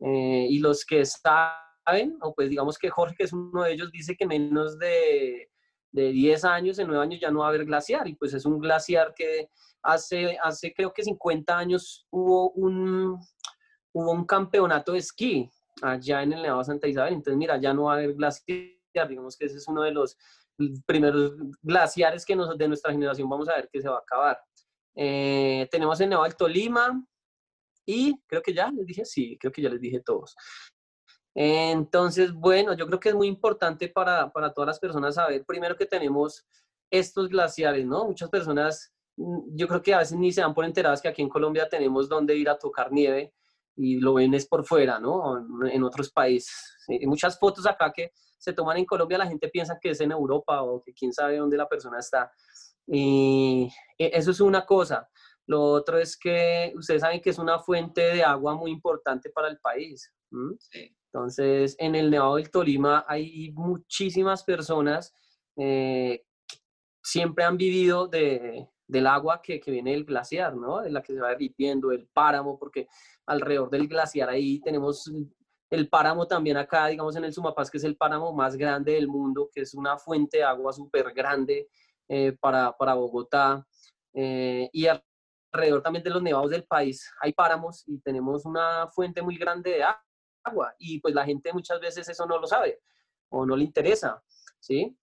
Eh, 0.00 0.46
y 0.48 0.58
los 0.58 0.84
que 0.84 1.04
saben, 1.04 2.18
o 2.20 2.34
pues 2.34 2.50
digamos 2.50 2.78
que 2.78 2.90
Jorge, 2.90 3.16
que 3.16 3.24
es 3.24 3.32
uno 3.32 3.64
de 3.64 3.72
ellos, 3.72 3.90
dice 3.90 4.16
que 4.16 4.26
menos 4.26 4.78
de, 4.78 5.50
de 5.92 6.12
10 6.12 6.44
años, 6.44 6.78
en 6.78 6.88
9 6.88 7.02
años 7.02 7.20
ya 7.20 7.30
no 7.30 7.40
va 7.40 7.46
a 7.46 7.48
haber 7.48 7.64
glaciar, 7.64 8.06
y 8.08 8.14
pues 8.14 8.34
es 8.34 8.44
un 8.44 8.58
glaciar 8.58 9.14
que 9.14 9.50
hace, 9.82 10.38
hace 10.42 10.72
creo 10.74 10.92
que 10.92 11.02
50 11.02 11.56
años 11.56 12.06
hubo 12.10 12.50
un, 12.50 13.18
hubo 13.92 14.12
un 14.12 14.24
campeonato 14.24 14.92
de 14.92 14.98
esquí 14.98 15.50
allá 15.82 16.22
en 16.22 16.32
el 16.32 16.42
Nevado 16.42 16.64
Santa 16.64 16.88
Isabel, 16.88 17.14
entonces 17.14 17.38
mira, 17.38 17.58
ya 17.60 17.72
no 17.72 17.84
va 17.84 17.94
a 17.94 17.96
haber 17.96 18.14
glaciar, 18.14 19.08
digamos 19.08 19.36
que 19.36 19.46
ese 19.46 19.56
es 19.56 19.68
uno 19.68 19.82
de 19.82 19.92
los 19.92 20.16
primeros 20.86 21.34
glaciares 21.62 22.24
que 22.24 22.34
nos, 22.34 22.56
de 22.58 22.68
nuestra 22.68 22.92
generación 22.92 23.28
vamos 23.28 23.48
a 23.48 23.54
ver 23.54 23.68
que 23.72 23.80
se 23.80 23.88
va 23.88 23.96
a 23.96 24.00
acabar. 24.00 24.40
Eh, 24.94 25.68
tenemos 25.70 26.00
el 26.00 26.08
Nevado 26.08 26.24
del 26.24 26.36
Tolima, 26.36 27.04
y 27.88 28.20
creo 28.26 28.42
que 28.42 28.52
ya 28.52 28.70
les 28.70 28.84
dije, 28.84 29.02
sí, 29.06 29.38
creo 29.40 29.50
que 29.50 29.62
ya 29.62 29.70
les 29.70 29.80
dije 29.80 30.00
todos. 30.00 30.36
Entonces, 31.34 32.34
bueno, 32.34 32.74
yo 32.74 32.86
creo 32.86 33.00
que 33.00 33.08
es 33.08 33.14
muy 33.14 33.28
importante 33.28 33.88
para, 33.88 34.30
para 34.30 34.52
todas 34.52 34.66
las 34.66 34.78
personas 34.78 35.14
saber 35.14 35.46
primero 35.46 35.74
que 35.74 35.86
tenemos 35.86 36.46
estos 36.90 37.30
glaciares, 37.30 37.86
¿no? 37.86 38.04
Muchas 38.04 38.28
personas, 38.28 38.92
mm, 39.16 39.56
yo 39.56 39.66
creo 39.66 39.80
que 39.80 39.94
a 39.94 40.00
veces 40.00 40.18
ni 40.18 40.30
se 40.32 40.42
dan 40.42 40.52
por 40.52 40.66
enteradas 40.66 41.00
que 41.00 41.08
aquí 41.08 41.22
en 41.22 41.30
Colombia 41.30 41.66
tenemos 41.66 42.10
donde 42.10 42.36
ir 42.36 42.50
a 42.50 42.58
tocar 42.58 42.92
nieve 42.92 43.32
y 43.74 43.96
lo 44.00 44.14
ven 44.14 44.34
es 44.34 44.46
por 44.46 44.66
fuera, 44.66 45.00
¿no? 45.00 45.38
En 45.66 45.82
otros 45.82 46.10
países. 46.10 46.76
Hay 46.88 47.06
muchas 47.06 47.38
fotos 47.38 47.66
acá 47.66 47.90
que 47.90 48.12
se 48.36 48.52
toman 48.52 48.76
en 48.76 48.84
Colombia, 48.84 49.16
la 49.16 49.26
gente 49.26 49.48
piensa 49.48 49.78
que 49.80 49.90
es 49.90 50.00
en 50.02 50.12
Europa 50.12 50.62
o 50.62 50.82
que 50.82 50.92
quién 50.92 51.14
sabe 51.14 51.38
dónde 51.38 51.56
la 51.56 51.66
persona 51.66 52.00
está. 52.00 52.30
Y 52.86 53.70
e, 53.96 54.10
eso 54.12 54.30
es 54.30 54.40
una 54.40 54.66
cosa. 54.66 55.08
Lo 55.48 55.62
otro 55.62 55.98
es 55.98 56.16
que 56.16 56.72
ustedes 56.76 57.00
saben 57.00 57.22
que 57.22 57.30
es 57.30 57.38
una 57.38 57.58
fuente 57.58 58.02
de 58.02 58.22
agua 58.22 58.54
muy 58.54 58.70
importante 58.70 59.30
para 59.30 59.48
el 59.48 59.58
país. 59.58 60.12
Entonces, 61.10 61.74
en 61.78 61.94
el 61.94 62.10
Nevado 62.10 62.36
del 62.36 62.50
Tolima 62.50 63.06
hay 63.08 63.50
muchísimas 63.52 64.44
personas 64.44 65.14
eh, 65.56 66.22
que 66.46 66.58
siempre 67.02 67.44
han 67.44 67.56
vivido 67.56 68.06
de, 68.08 68.68
del 68.86 69.06
agua 69.06 69.40
que, 69.42 69.58
que, 69.58 69.70
viene 69.70 69.92
del 69.92 70.04
glaciar, 70.04 70.54
¿no? 70.54 70.82
De 70.82 70.90
la 70.90 71.02
que 71.02 71.14
se 71.14 71.20
va 71.20 71.30
derritiendo, 71.30 71.92
el 71.92 72.06
páramo, 72.08 72.58
porque 72.58 72.86
alrededor 73.24 73.70
del 73.70 73.88
glaciar 73.88 74.28
ahí 74.28 74.60
tenemos 74.60 75.10
el 75.70 75.88
páramo 75.88 76.26
también 76.26 76.58
acá, 76.58 76.88
digamos 76.88 77.16
en 77.16 77.24
el 77.24 77.32
Sumapaz, 77.32 77.70
que 77.70 77.78
es 77.78 77.84
el 77.84 77.96
páramo 77.96 78.34
más 78.34 78.54
grande 78.54 78.92
del 78.92 79.08
mundo, 79.08 79.48
que 79.50 79.62
es 79.62 79.72
una 79.72 79.96
fuente 79.96 80.38
de 80.38 80.44
agua 80.44 80.74
súper 80.74 81.14
grande 81.14 81.68
eh, 82.06 82.36
para, 82.38 82.76
para, 82.76 82.94
Bogotá. 82.94 83.66
Eh, 84.12 84.68
y 84.72 84.86
alrededor 85.52 85.82
también 85.82 86.04
de 86.04 86.10
los 86.10 86.22
nevados 86.22 86.50
del 86.50 86.64
país 86.64 87.10
hay 87.20 87.32
páramos 87.32 87.84
y 87.86 87.98
tenemos 88.00 88.44
una 88.44 88.88
fuente 88.88 89.22
muy 89.22 89.36
grande 89.36 89.70
de 89.70 89.84
agua 90.44 90.74
y 90.78 91.00
pues 91.00 91.14
la 91.14 91.24
gente 91.24 91.52
muchas 91.52 91.80
veces 91.80 92.08
eso 92.08 92.26
no 92.26 92.38
lo 92.38 92.46
sabe 92.46 92.80
o 93.30 93.44
no 93.44 93.56
le 93.56 93.64
interesa, 93.64 94.22
¿sí? 94.58 94.96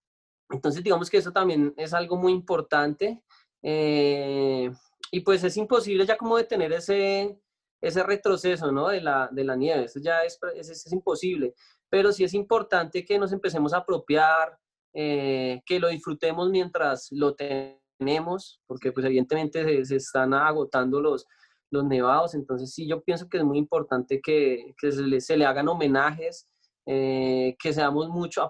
Entonces 0.49 0.84
digamos 0.84 1.10
que 1.10 1.17
eso 1.17 1.31
también 1.31 1.73
es 1.77 1.93
algo 1.93 2.17
muy 2.17 2.31
importante 2.31 3.21
eh, 3.62 4.71
y 5.12 5.19
pues 5.21 5.43
es 5.43 5.58
imposible 5.58 6.05
ya 6.05 6.17
como 6.17 6.38
detener 6.38 6.73
ese, 6.73 7.39
ese 7.81 8.03
retroceso, 8.03 8.71
¿no? 8.71 8.89
De 8.89 9.01
la, 9.01 9.29
de 9.31 9.43
la 9.43 9.55
nieve, 9.55 9.86
eso 9.86 9.99
ya 9.99 10.23
es, 10.23 10.39
es, 10.55 10.91
imposible, 10.91 11.53
pero 11.89 12.12
sí 12.12 12.23
es 12.23 12.34
importante 12.34 13.05
que 13.05 13.17
nos 13.19 13.31
empecemos 13.31 13.73
a 13.73 13.77
apropiar, 13.77 14.58
eh, 14.93 15.62
que 15.65 15.79
lo 15.79 15.89
disfrutemos 15.89 16.49
mientras 16.49 17.12
lo 17.12 17.36
tenemos 17.36 17.85
tenemos, 17.97 18.62
porque 18.67 18.91
pues 18.91 19.05
evidentemente 19.05 19.86
se, 19.86 19.95
están 19.95 20.34
agotando 20.34 21.01
los, 21.01 21.25
los 21.71 21.84
nevados, 21.86 22.36
entonces 22.36 22.73
sí, 22.73 22.88
yo 22.88 23.01
pienso 23.03 23.27
que 23.29 23.38
es 23.38 23.43
muy 23.43 23.58
importante 23.58 24.21
que, 24.21 24.73
que 24.79 24.91
se, 24.91 25.38
le, 25.38 25.45
hagan 25.45 25.67
homenajes, 25.67 26.47
eh, 26.88 27.55
que 27.60 27.73
seamos 27.73 28.10
mucho, 28.10 28.47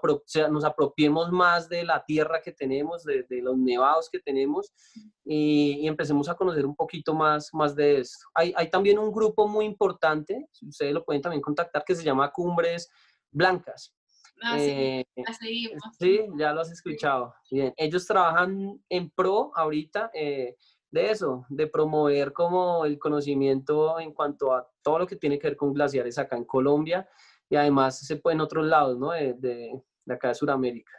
nos 0.51 0.65
apropiemos 0.65 1.31
más 1.31 1.69
de 1.69 1.85
la 1.85 2.03
tierra 2.03 2.41
que 2.41 2.51
tenemos, 2.51 3.03
de, 3.03 3.25
los 3.41 3.57
nevados 3.57 4.09
que 4.09 4.19
tenemos 4.19 4.73
y, 5.23 5.79
y, 5.79 5.87
empecemos 5.87 6.27
a 6.27 6.35
conocer 6.35 6.65
un 6.65 6.75
poquito 6.75 7.13
más, 7.13 7.49
más 7.53 7.75
de 7.75 8.01
esto. 8.01 8.25
Hay, 8.33 8.53
hay 8.57 8.69
también 8.69 8.99
un 8.99 9.11
grupo 9.11 9.47
muy 9.47 9.65
importante, 9.65 10.47
ustedes 10.67 10.93
lo 10.93 11.05
pueden 11.05 11.21
también 11.21 11.41
contactar, 11.41 11.85
que 11.85 11.95
se 11.95 12.03
llama 12.03 12.31
Cumbres 12.31 12.89
Blancas. 13.31 13.94
Ah, 14.41 14.59
sí, 14.59 14.69
eh, 14.69 15.05
sí, 15.97 16.27
ya 16.37 16.53
lo 16.53 16.61
has 16.61 16.71
escuchado. 16.71 17.33
Bien, 17.49 17.73
ellos 17.77 18.05
trabajan 18.05 18.81
en 18.89 19.09
pro 19.09 19.51
ahorita 19.55 20.11
eh, 20.13 20.55
de 20.91 21.11
eso, 21.11 21.45
de 21.49 21.67
promover 21.67 22.33
como 22.33 22.85
el 22.85 22.99
conocimiento 22.99 23.99
en 23.99 24.13
cuanto 24.13 24.53
a 24.53 24.67
todo 24.81 24.99
lo 24.99 25.07
que 25.07 25.15
tiene 25.15 25.39
que 25.39 25.47
ver 25.47 25.57
con 25.57 25.73
glaciares 25.73 26.17
acá 26.17 26.35
en 26.37 26.45
Colombia 26.45 27.07
y 27.49 27.55
además 27.55 27.99
se 27.99 28.17
puede 28.17 28.35
en 28.35 28.41
otros 28.41 28.65
lados, 28.65 28.97
¿no? 28.97 29.11
De, 29.11 29.33
de, 29.33 29.81
de 30.05 30.13
acá 30.13 30.29
de 30.29 30.35
Sudamérica. 30.35 30.91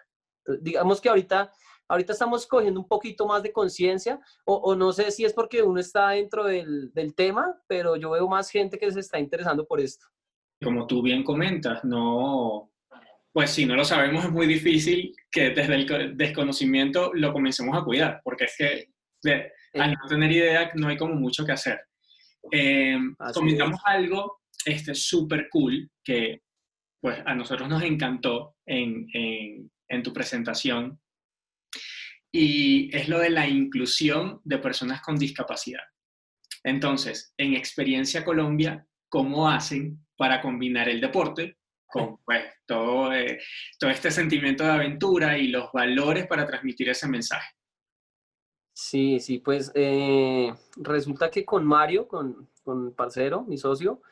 digamos 0.61 1.01
que 1.01 1.09
ahorita, 1.09 1.53
ahorita 1.89 2.13
estamos 2.13 2.47
cogiendo 2.47 2.81
un 2.81 2.89
poquito 2.89 3.27
más 3.27 3.43
de 3.43 3.53
conciencia, 3.53 4.21
o, 4.45 4.55
o, 4.55 4.75
no 4.75 4.93
sé 4.93 5.11
si 5.11 5.25
es 5.25 5.33
porque 5.33 5.63
uno 5.63 5.81
está 5.81 6.11
dentro 6.11 6.45
del, 6.45 6.93
del 6.93 7.15
tema, 7.15 7.61
pero 7.67 7.97
yo 7.97 8.11
veo 8.11 8.29
más 8.29 8.51
gente 8.51 8.79
que 8.79 8.91
se 8.93 9.01
está 9.01 9.19
interesando 9.19 9.67
por 9.67 9.81
esto. 9.81 10.07
Como 10.63 10.87
tú 10.87 11.03
bien 11.03 11.23
comentas, 11.23 11.85
no, 11.85 12.71
pues 13.37 13.51
si 13.51 13.67
no 13.67 13.77
lo 13.77 13.85
sabemos 13.85 14.25
es 14.25 14.31
muy 14.31 14.47
difícil 14.47 15.15
que 15.31 15.51
desde 15.51 15.75
el 15.75 16.17
desconocimiento 16.17 17.13
lo 17.13 17.35
comencemos 17.35 17.77
a 17.77 17.85
cuidar, 17.85 18.23
porque 18.25 18.45
es 18.45 18.55
que 18.57 18.89
de, 19.23 19.53
al 19.75 19.93
no 19.93 20.09
tener 20.09 20.33
idea 20.33 20.71
no 20.75 20.89
hay 20.89 20.97
como 20.97 21.17
mucho 21.17 21.45
que 21.45 21.53
hacer. 21.53 21.79
Eh, 22.51 22.99
comentamos 23.35 23.79
algo 23.85 24.41
este 24.65 24.95
súper 24.95 25.49
cool 25.51 25.91
que 26.03 26.45
pues 26.99 27.19
a 27.27 27.35
nosotros 27.35 27.69
nos 27.69 27.83
encantó 27.83 28.57
en, 28.65 29.07
en, 29.13 29.71
en 29.87 30.03
tu 30.03 30.15
presentación 30.15 30.99
y 32.33 32.89
es 32.97 33.07
lo 33.07 33.19
de 33.19 33.29
la 33.29 33.47
inclusión 33.47 34.41
de 34.45 34.57
personas 34.57 35.03
con 35.03 35.19
discapacidad. 35.19 35.85
Entonces, 36.65 37.35
en 37.37 37.53
Experiencia 37.53 38.25
Colombia, 38.25 38.87
¿cómo 39.11 39.47
hacen 39.47 40.07
para 40.17 40.41
combinar 40.41 40.89
el 40.89 41.03
deporte 41.03 41.59
con 41.87 42.19
pues, 42.25 42.45
todo, 42.67 43.13
eh, 43.13 43.41
todo 43.79 43.91
este 43.91 44.11
sentimiento 44.11 44.65
de 44.65 44.71
aventura 44.71 45.39
y 45.39 45.49
los 45.49 45.71
valores 45.73 46.27
para 46.27 46.47
transmitir 46.47 46.89
ese 46.89 47.09
mensaje. 47.09 47.49
Sí, 48.73 49.21
sí, 49.21 49.39
pues 49.39 49.73
eh, 49.75 50.53
resulta 50.77 51.31
que 51.31 51.45
con 51.45 51.65
Mario, 51.65 52.07
con, 52.07 52.51
con 52.63 52.93
parcero, 52.93 53.43
mi 53.43 53.57
socio, 53.57 54.03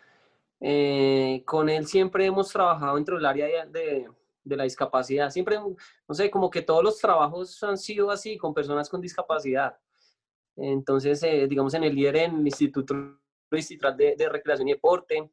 eh, 0.60 1.42
con 1.44 1.68
él 1.68 1.86
siempre 1.86 2.24
hemos 2.24 2.50
trabajado 2.50 2.96
dentro 2.96 3.16
del 3.16 3.26
área 3.26 3.66
de, 3.66 4.08
de, 4.42 4.56
la 4.56 4.64
discapacidad. 4.64 5.28
Siempre, 5.28 5.58
no 5.58 6.14
sé, 6.14 6.30
como 6.30 6.48
que 6.48 6.62
todos 6.62 6.82
los 6.82 6.98
trabajos 6.98 7.62
han 7.62 7.76
sido 7.76 8.10
así, 8.10 8.38
con 8.38 8.54
personas 8.54 8.88
con 8.88 9.02
discapacidad. 9.02 9.76
Entonces, 10.56 11.20
digamos, 11.48 11.74
en 11.74 11.84
el 11.84 11.94
líder 11.94 12.16
en 12.16 12.38
el 12.38 12.46
Instituto 12.46 13.18
Distrital 13.50 13.94
de, 13.96 14.14
de 14.16 14.28
Recreación 14.30 14.68
y 14.68 14.72
Deporte, 14.72 15.30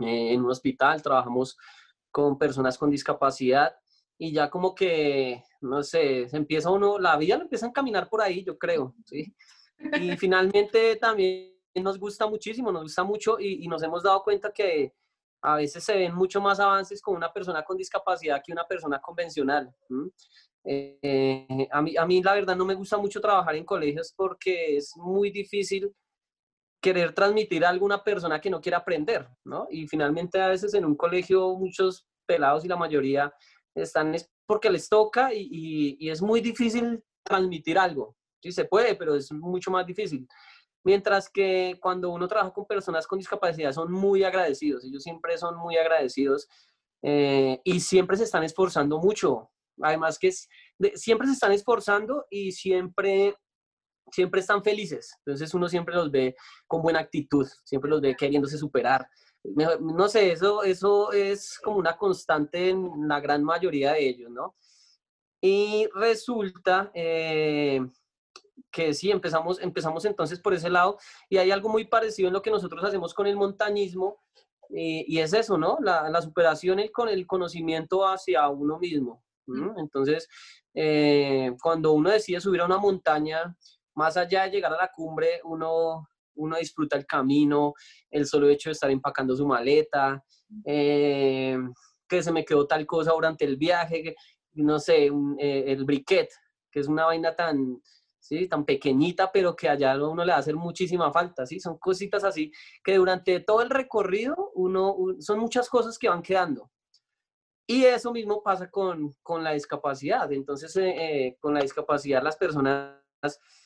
eh, 0.00 0.32
en 0.32 0.42
un 0.42 0.50
hospital, 0.50 1.02
trabajamos 1.02 1.58
con 2.12 2.38
personas 2.38 2.78
con 2.78 2.90
discapacidad 2.90 3.74
y 4.18 4.32
ya 4.32 4.48
como 4.50 4.74
que, 4.74 5.42
no 5.62 5.82
sé, 5.82 6.28
se 6.28 6.36
empieza 6.36 6.70
uno, 6.70 6.98
la 6.98 7.16
vida 7.16 7.36
lo 7.36 7.42
empieza 7.42 7.66
a 7.66 7.72
caminar 7.72 8.08
por 8.08 8.22
ahí, 8.22 8.44
yo 8.44 8.56
creo, 8.56 8.94
¿sí? 9.04 9.34
Y 9.78 10.16
finalmente 10.16 10.94
también 10.96 11.56
nos 11.74 11.98
gusta 11.98 12.26
muchísimo, 12.28 12.70
nos 12.70 12.82
gusta 12.82 13.02
mucho 13.02 13.40
y, 13.40 13.66
nos 13.66 13.82
hemos 13.82 14.02
dado 14.02 14.22
cuenta 14.22 14.52
que 14.52 14.94
a 15.40 15.56
veces 15.56 15.82
se 15.82 15.96
ven 15.96 16.14
mucho 16.14 16.40
más 16.40 16.60
avances 16.60 17.02
con 17.02 17.16
una 17.16 17.32
persona 17.32 17.64
con 17.64 17.76
discapacidad 17.76 18.40
que 18.44 18.52
una 18.52 18.64
persona 18.64 19.00
convencional. 19.00 19.74
Eh, 20.64 21.66
a, 21.72 21.82
mí, 21.82 21.96
a 21.96 22.06
mí 22.06 22.22
la 22.22 22.34
verdad 22.34 22.54
no 22.54 22.64
me 22.64 22.74
gusta 22.74 22.96
mucho 22.98 23.20
trabajar 23.20 23.56
en 23.56 23.64
colegios 23.64 24.12
porque 24.16 24.76
es 24.76 24.96
muy 24.96 25.32
difícil 25.32 25.92
querer 26.82 27.14
transmitir 27.14 27.64
a 27.64 27.68
alguna 27.68 28.02
persona 28.02 28.40
que 28.40 28.50
no 28.50 28.60
quiere 28.60 28.76
aprender, 28.76 29.28
¿no? 29.44 29.68
Y 29.70 29.86
finalmente 29.86 30.40
a 30.40 30.48
veces 30.48 30.74
en 30.74 30.84
un 30.84 30.96
colegio 30.96 31.54
muchos 31.54 32.06
pelados 32.26 32.64
y 32.64 32.68
la 32.68 32.76
mayoría 32.76 33.32
están 33.74 34.14
es 34.14 34.30
porque 34.46 34.68
les 34.68 34.88
toca 34.88 35.32
y, 35.32 35.96
y, 35.98 36.10
es 36.10 36.20
muy 36.20 36.40
difícil 36.40 37.02
transmitir 37.22 37.78
algo. 37.78 38.16
Sí 38.42 38.50
se 38.50 38.64
puede, 38.64 38.96
pero 38.96 39.14
es 39.14 39.30
mucho 39.32 39.70
más 39.70 39.86
difícil. 39.86 40.26
Mientras 40.84 41.30
que 41.30 41.78
cuando 41.80 42.10
uno 42.10 42.26
trabaja 42.26 42.52
con 42.52 42.66
personas 42.66 43.06
con 43.06 43.18
discapacidad 43.18 43.72
son 43.72 43.92
muy 43.92 44.24
agradecidos, 44.24 44.84
ellos 44.84 45.04
siempre 45.04 45.38
son 45.38 45.56
muy 45.56 45.76
agradecidos 45.76 46.48
eh, 47.02 47.60
y 47.64 47.78
siempre 47.80 48.16
se 48.16 48.24
están 48.24 48.42
esforzando 48.42 48.98
mucho. 48.98 49.50
Además 49.80 50.18
que 50.18 50.28
es, 50.28 50.48
siempre 50.94 51.28
se 51.28 51.34
están 51.34 51.52
esforzando 51.52 52.26
y 52.28 52.50
siempre 52.50 53.36
siempre 54.12 54.40
están 54.40 54.62
felices. 54.62 55.14
Entonces 55.24 55.52
uno 55.54 55.68
siempre 55.68 55.94
los 55.94 56.10
ve 56.10 56.36
con 56.66 56.82
buena 56.82 57.00
actitud, 57.00 57.48
siempre 57.64 57.90
los 57.90 58.00
ve 58.00 58.14
queriéndose 58.16 58.58
superar. 58.58 59.08
No 59.80 60.08
sé, 60.08 60.30
eso, 60.30 60.62
eso 60.62 61.12
es 61.12 61.58
como 61.58 61.78
una 61.78 61.96
constante 61.96 62.68
en 62.68 63.08
la 63.08 63.18
gran 63.18 63.42
mayoría 63.42 63.92
de 63.92 64.08
ellos, 64.08 64.30
¿no? 64.30 64.54
Y 65.40 65.88
resulta 65.94 66.92
eh, 66.94 67.80
que 68.70 68.94
sí, 68.94 69.10
empezamos, 69.10 69.60
empezamos 69.60 70.04
entonces 70.04 70.38
por 70.38 70.54
ese 70.54 70.70
lado 70.70 70.98
y 71.28 71.38
hay 71.38 71.50
algo 71.50 71.68
muy 71.68 71.86
parecido 71.86 72.28
en 72.28 72.34
lo 72.34 72.42
que 72.42 72.52
nosotros 72.52 72.84
hacemos 72.84 73.12
con 73.14 73.26
el 73.26 73.34
montañismo 73.34 74.22
y, 74.74 75.18
es 75.18 75.34
eso, 75.34 75.58
¿no? 75.58 75.78
La, 75.82 76.08
la, 76.08 76.22
superación 76.22 76.80
con 76.94 77.08
el 77.08 77.26
conocimiento 77.26 78.06
hacia 78.06 78.48
uno 78.48 78.78
mismo. 78.78 79.22
Entonces, 79.76 80.28
eh, 80.74 81.54
cuando 81.60 81.92
uno 81.92 82.10
decide 82.10 82.40
subir 82.40 82.60
a 82.60 82.66
una 82.66 82.78
montaña, 82.78 83.54
más 83.94 84.16
allá 84.16 84.44
de 84.44 84.50
llegar 84.50 84.72
a 84.72 84.76
la 84.76 84.90
cumbre, 84.94 85.40
uno, 85.44 86.08
uno 86.34 86.56
disfruta 86.56 86.96
el 86.96 87.06
camino, 87.06 87.74
el 88.10 88.26
solo 88.26 88.48
hecho 88.48 88.70
de 88.70 88.72
estar 88.72 88.90
empacando 88.90 89.36
su 89.36 89.46
maleta, 89.46 90.22
eh, 90.64 91.58
que 92.08 92.22
se 92.22 92.32
me 92.32 92.44
quedó 92.44 92.66
tal 92.66 92.86
cosa 92.86 93.12
durante 93.12 93.44
el 93.44 93.56
viaje, 93.56 94.14
no 94.54 94.78
sé, 94.78 95.06
eh, 95.38 95.64
el 95.68 95.84
briquet, 95.84 96.28
que 96.70 96.80
es 96.80 96.88
una 96.88 97.06
vaina 97.06 97.34
tan, 97.34 97.80
¿sí? 98.18 98.48
tan 98.48 98.64
pequeñita, 98.64 99.30
pero 99.32 99.56
que 99.56 99.68
allá 99.68 99.92
a 99.92 100.08
uno 100.08 100.24
le 100.24 100.30
va 100.30 100.36
a 100.36 100.40
hacer 100.40 100.56
muchísima 100.56 101.12
falta, 101.12 101.44
¿sí? 101.46 101.58
Son 101.60 101.78
cositas 101.78 102.24
así 102.24 102.52
que 102.84 102.96
durante 102.96 103.40
todo 103.40 103.62
el 103.62 103.70
recorrido 103.70 104.52
uno, 104.54 104.96
son 105.20 105.38
muchas 105.38 105.68
cosas 105.68 105.98
que 105.98 106.08
van 106.08 106.22
quedando. 106.22 106.70
Y 107.66 107.84
eso 107.84 108.12
mismo 108.12 108.42
pasa 108.42 108.70
con, 108.70 109.14
con 109.22 109.42
la 109.42 109.52
discapacidad. 109.52 110.30
Entonces, 110.32 110.74
eh, 110.76 111.36
con 111.40 111.54
la 111.54 111.60
discapacidad 111.60 112.22
las 112.22 112.36
personas 112.36 112.98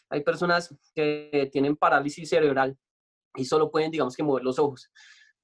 hay 0.08 0.22
personas 0.22 0.74
que 0.94 1.48
tienen 1.52 1.76
parálisis 1.76 2.28
cerebral 2.28 2.76
y 3.34 3.44
solo 3.44 3.70
pueden, 3.70 3.90
digamos 3.90 4.16
que, 4.16 4.22
mover 4.22 4.44
los 4.44 4.58
ojos. 4.58 4.90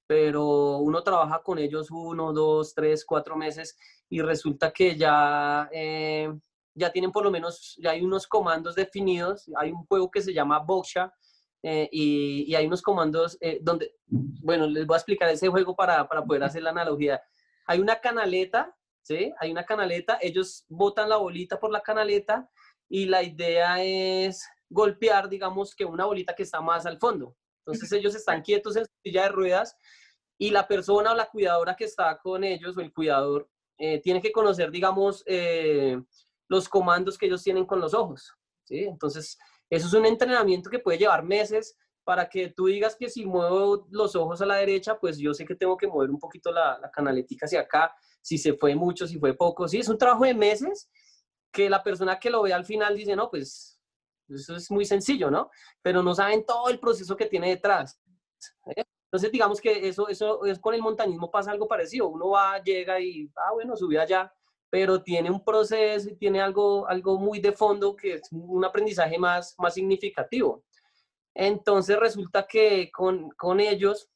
Pero 0.06 0.78
uno 0.78 1.02
trabaja 1.02 1.42
con 1.42 1.58
ellos 1.58 1.88
uno, 1.90 2.32
dos, 2.32 2.74
tres, 2.74 3.04
cuatro 3.04 3.36
meses 3.36 3.76
y 4.08 4.20
resulta 4.20 4.72
que 4.72 4.96
ya, 4.96 5.68
eh, 5.72 6.32
ya 6.74 6.90
tienen 6.90 7.12
por 7.12 7.24
lo 7.24 7.30
menos, 7.30 7.76
ya 7.80 7.90
hay 7.90 8.02
unos 8.02 8.26
comandos 8.26 8.74
definidos. 8.74 9.50
Hay 9.56 9.72
un 9.72 9.84
juego 9.86 10.10
que 10.10 10.22
se 10.22 10.34
llama 10.34 10.58
Boxa 10.58 11.12
eh, 11.62 11.88
y, 11.92 12.54
hay 12.54 12.66
unos 12.66 12.82
comandos 12.82 13.38
eh, 13.40 13.58
donde, 13.62 13.94
bueno, 14.06 14.66
les 14.66 14.86
voy 14.86 14.94
a 14.94 14.98
explicar 14.98 15.28
ese 15.28 15.48
juego 15.48 15.74
para, 15.76 16.06
para 16.08 16.24
poder 16.24 16.44
hacer 16.44 16.62
la 16.62 16.70
analogía. 16.70 17.22
Hay 17.66 17.78
una 17.78 18.00
canaleta, 18.00 18.76
¿sí? 19.02 19.32
Hay 19.38 19.50
una 19.50 19.64
canaleta, 19.64 20.18
ellos 20.20 20.64
botan 20.68 21.08
la 21.08 21.16
bolita 21.16 21.58
por 21.60 21.70
la 21.70 21.80
canaleta 21.80 22.50
y 22.94 23.06
la 23.06 23.22
idea 23.22 23.82
es 23.82 24.46
golpear, 24.68 25.26
digamos, 25.26 25.74
que 25.74 25.82
una 25.82 26.04
bolita 26.04 26.34
que 26.34 26.42
está 26.42 26.60
más 26.60 26.84
al 26.84 26.98
fondo. 26.98 27.34
Entonces 27.64 27.90
ellos 27.92 28.14
están 28.14 28.42
quietos 28.42 28.76
en 28.76 28.84
su 28.84 28.92
silla 29.02 29.22
de 29.22 29.28
ruedas 29.30 29.74
y 30.36 30.50
la 30.50 30.68
persona 30.68 31.12
o 31.12 31.14
la 31.14 31.24
cuidadora 31.24 31.74
que 31.74 31.84
está 31.84 32.18
con 32.18 32.44
ellos 32.44 32.76
o 32.76 32.82
el 32.82 32.92
cuidador 32.92 33.48
eh, 33.78 33.98
tiene 34.02 34.20
que 34.20 34.30
conocer, 34.30 34.70
digamos, 34.70 35.24
eh, 35.26 35.98
los 36.48 36.68
comandos 36.68 37.16
que 37.16 37.24
ellos 37.24 37.42
tienen 37.42 37.64
con 37.64 37.80
los 37.80 37.94
ojos. 37.94 38.30
¿sí? 38.64 38.80
Entonces, 38.80 39.38
eso 39.70 39.86
es 39.86 39.94
un 39.94 40.04
entrenamiento 40.04 40.68
que 40.68 40.78
puede 40.78 40.98
llevar 40.98 41.24
meses 41.24 41.78
para 42.04 42.28
que 42.28 42.50
tú 42.50 42.66
digas 42.66 42.94
que 42.94 43.08
si 43.08 43.24
muevo 43.24 43.86
los 43.90 44.14
ojos 44.16 44.42
a 44.42 44.46
la 44.46 44.56
derecha, 44.56 44.98
pues 44.98 45.16
yo 45.16 45.32
sé 45.32 45.46
que 45.46 45.54
tengo 45.54 45.78
que 45.78 45.86
mover 45.86 46.10
un 46.10 46.18
poquito 46.18 46.52
la, 46.52 46.78
la 46.78 46.90
canaletica 46.90 47.46
hacia 47.46 47.60
acá, 47.60 47.94
si 48.20 48.36
se 48.36 48.52
fue 48.52 48.74
mucho, 48.74 49.06
si 49.06 49.18
fue 49.18 49.32
poco. 49.32 49.66
Sí, 49.66 49.78
es 49.78 49.88
un 49.88 49.96
trabajo 49.96 50.24
de 50.24 50.34
meses 50.34 50.90
que 51.52 51.70
la 51.70 51.82
persona 51.82 52.18
que 52.18 52.30
lo 52.30 52.42
ve 52.42 52.52
al 52.52 52.64
final 52.64 52.96
dice, 52.96 53.14
no, 53.14 53.30
pues 53.30 53.78
eso 54.28 54.56
es 54.56 54.70
muy 54.70 54.84
sencillo, 54.84 55.30
¿no? 55.30 55.50
Pero 55.82 56.02
no 56.02 56.14
saben 56.14 56.44
todo 56.44 56.68
el 56.68 56.80
proceso 56.80 57.16
que 57.16 57.26
tiene 57.26 57.50
detrás. 57.50 58.00
¿eh? 58.74 58.84
Entonces, 59.04 59.30
digamos 59.30 59.60
que 59.60 59.86
eso, 59.88 60.08
eso 60.08 60.44
es 60.46 60.58
con 60.58 60.74
el 60.74 60.80
montañismo 60.80 61.30
pasa 61.30 61.50
algo 61.50 61.68
parecido. 61.68 62.08
Uno 62.08 62.30
va, 62.30 62.62
llega 62.62 62.98
y, 62.98 63.30
ah, 63.36 63.52
bueno, 63.52 63.76
subí 63.76 63.98
allá, 63.98 64.32
pero 64.70 65.02
tiene 65.02 65.30
un 65.30 65.44
proceso 65.44 66.08
y 66.08 66.16
tiene 66.16 66.40
algo, 66.40 66.88
algo 66.88 67.18
muy 67.18 67.38
de 67.38 67.52
fondo 67.52 67.94
que 67.94 68.14
es 68.14 68.32
un 68.32 68.64
aprendizaje 68.64 69.18
más, 69.18 69.54
más 69.58 69.74
significativo. 69.74 70.64
Entonces, 71.34 71.98
resulta 71.98 72.46
que 72.46 72.90
con, 72.90 73.30
con 73.32 73.60
ellos 73.60 74.08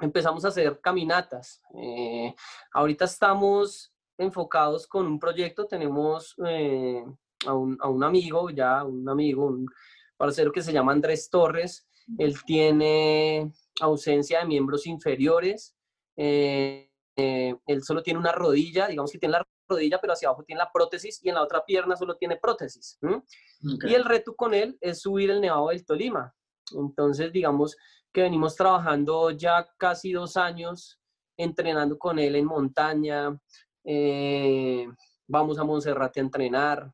empezamos 0.00 0.44
a 0.44 0.48
hacer 0.48 0.80
caminatas. 0.80 1.62
Eh, 1.74 2.34
ahorita 2.72 3.04
estamos 3.04 3.91
enfocados 4.18 4.86
con 4.86 5.06
un 5.06 5.18
proyecto. 5.18 5.66
Tenemos 5.66 6.34
eh, 6.46 7.04
a, 7.46 7.54
un, 7.54 7.76
a, 7.80 7.88
un, 7.88 8.04
amigo, 8.04 8.50
ya 8.50 8.84
un 8.84 9.08
amigo, 9.08 9.46
un 9.46 9.66
parcero 10.16 10.52
que 10.52 10.62
se 10.62 10.72
llama 10.72 10.92
Andrés 10.92 11.28
Torres. 11.30 11.88
Él 12.18 12.36
tiene 12.44 13.52
ausencia 13.80 14.40
de 14.40 14.46
miembros 14.46 14.86
inferiores. 14.86 15.76
Eh, 16.16 16.90
eh, 17.16 17.54
él 17.66 17.82
solo 17.82 18.02
tiene 18.02 18.18
una 18.18 18.32
rodilla, 18.32 18.86
digamos 18.86 19.12
que 19.12 19.18
tiene 19.18 19.38
la 19.38 19.46
rodilla, 19.68 20.00
pero 20.00 20.14
hacia 20.14 20.28
abajo 20.28 20.44
tiene 20.44 20.60
la 20.60 20.72
prótesis 20.72 21.20
y 21.22 21.28
en 21.28 21.34
la 21.34 21.42
otra 21.42 21.64
pierna 21.64 21.96
solo 21.96 22.16
tiene 22.16 22.36
prótesis. 22.36 22.98
Y 23.60 23.94
el 23.94 24.04
reto 24.04 24.34
con 24.34 24.54
él 24.54 24.76
es 24.80 25.00
subir 25.02 25.30
el 25.30 25.40
Nevado 25.40 25.68
del 25.68 25.84
Tolima. 25.84 26.34
Entonces, 26.74 27.32
digamos 27.32 27.76
que 28.12 28.22
venimos 28.22 28.56
trabajando 28.56 29.30
ya 29.30 29.68
casi 29.78 30.12
dos 30.12 30.36
años 30.36 31.00
entrenando 31.36 31.98
con 31.98 32.18
él 32.18 32.36
en 32.36 32.44
montaña, 32.44 33.38
eh, 33.84 34.86
vamos 35.26 35.58
a 35.58 35.64
Monserrate 35.64 36.20
a 36.20 36.22
entrenar. 36.22 36.92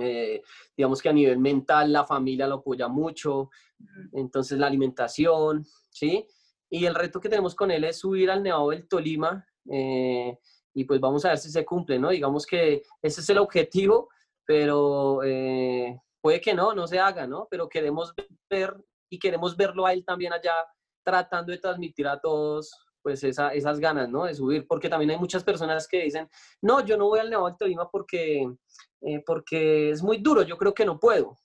Eh, 0.00 0.42
digamos 0.76 1.00
que 1.00 1.08
a 1.08 1.12
nivel 1.12 1.38
mental 1.38 1.92
la 1.92 2.04
familia 2.04 2.48
lo 2.48 2.56
apoya 2.56 2.88
mucho, 2.88 3.50
entonces 4.12 4.58
la 4.58 4.66
alimentación, 4.66 5.64
¿sí? 5.88 6.26
Y 6.68 6.86
el 6.86 6.96
reto 6.96 7.20
que 7.20 7.28
tenemos 7.28 7.54
con 7.54 7.70
él 7.70 7.84
es 7.84 7.98
subir 7.98 8.30
al 8.30 8.42
Nevado 8.42 8.70
del 8.70 8.88
Tolima 8.88 9.46
eh, 9.70 10.36
y 10.72 10.84
pues 10.84 10.98
vamos 11.00 11.24
a 11.24 11.28
ver 11.28 11.38
si 11.38 11.50
se 11.50 11.64
cumple, 11.64 11.98
¿no? 12.00 12.10
Digamos 12.10 12.44
que 12.44 12.82
ese 13.00 13.20
es 13.20 13.30
el 13.30 13.38
objetivo, 13.38 14.08
pero 14.44 15.20
puede 16.20 16.40
que 16.40 16.54
no, 16.54 16.74
no 16.74 16.88
se 16.88 16.98
haga, 16.98 17.28
¿no? 17.28 17.46
Pero 17.48 17.68
queremos 17.68 18.12
ver 18.50 18.74
y 19.08 19.18
queremos 19.18 19.56
verlo 19.56 19.86
a 19.86 19.92
él 19.92 20.04
también 20.04 20.32
allá 20.32 20.54
tratando 21.04 21.52
de 21.52 21.58
transmitir 21.58 22.08
a 22.08 22.18
todos 22.18 22.83
pues 23.04 23.22
esa, 23.22 23.50
esas 23.50 23.78
ganas, 23.78 24.08
¿no? 24.08 24.24
De 24.24 24.34
subir, 24.34 24.66
porque 24.66 24.88
también 24.88 25.10
hay 25.10 25.18
muchas 25.18 25.44
personas 25.44 25.86
que 25.86 26.04
dicen, 26.04 26.26
no, 26.62 26.82
yo 26.82 26.96
no 26.96 27.06
voy 27.06 27.20
al 27.20 27.28
Nevado 27.28 27.48
del 27.48 27.58
Tolima 27.58 27.90
porque, 27.90 28.50
eh, 29.02 29.22
porque 29.26 29.90
es 29.90 30.02
muy 30.02 30.16
duro, 30.16 30.42
yo 30.42 30.56
creo 30.56 30.72
que 30.72 30.86
no 30.86 30.98
puedo. 30.98 31.36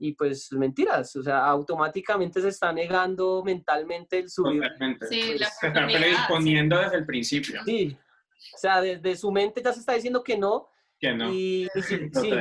Y 0.00 0.14
pues 0.14 0.50
mentiras, 0.50 1.14
o 1.14 1.22
sea, 1.22 1.46
automáticamente 1.46 2.40
se 2.40 2.48
está 2.48 2.72
negando 2.72 3.44
mentalmente 3.44 4.18
el 4.18 4.28
subir. 4.28 4.60
Totalmente. 4.62 5.06
Sí, 5.06 5.34
pues, 5.38 5.56
se 5.60 5.68
está 5.68 5.86
predisponiendo 5.86 6.76
desde 6.76 6.96
el 6.96 7.06
principio. 7.06 7.62
Sí, 7.64 7.96
o 8.52 8.58
sea, 8.58 8.80
desde 8.80 9.16
su 9.16 9.30
mente 9.30 9.62
ya 9.62 9.72
se 9.72 9.78
está 9.78 9.92
diciendo 9.92 10.24
que 10.24 10.36
no. 10.36 10.68
Que 10.98 11.14
no. 11.14 11.32
Y, 11.32 11.68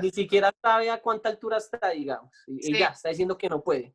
ni, 0.01 0.09
siquiera 0.11 0.51
sabe 0.59 0.89
a 0.89 0.99
cuánta 0.99 1.29
altura 1.29 1.57
está, 1.57 1.91
digamos. 1.91 2.31
Y, 2.47 2.79
ya 2.79 2.87
está 2.87 3.09
diciendo 3.09 3.37
que 3.37 3.47
no 3.47 3.63
puede. 3.63 3.93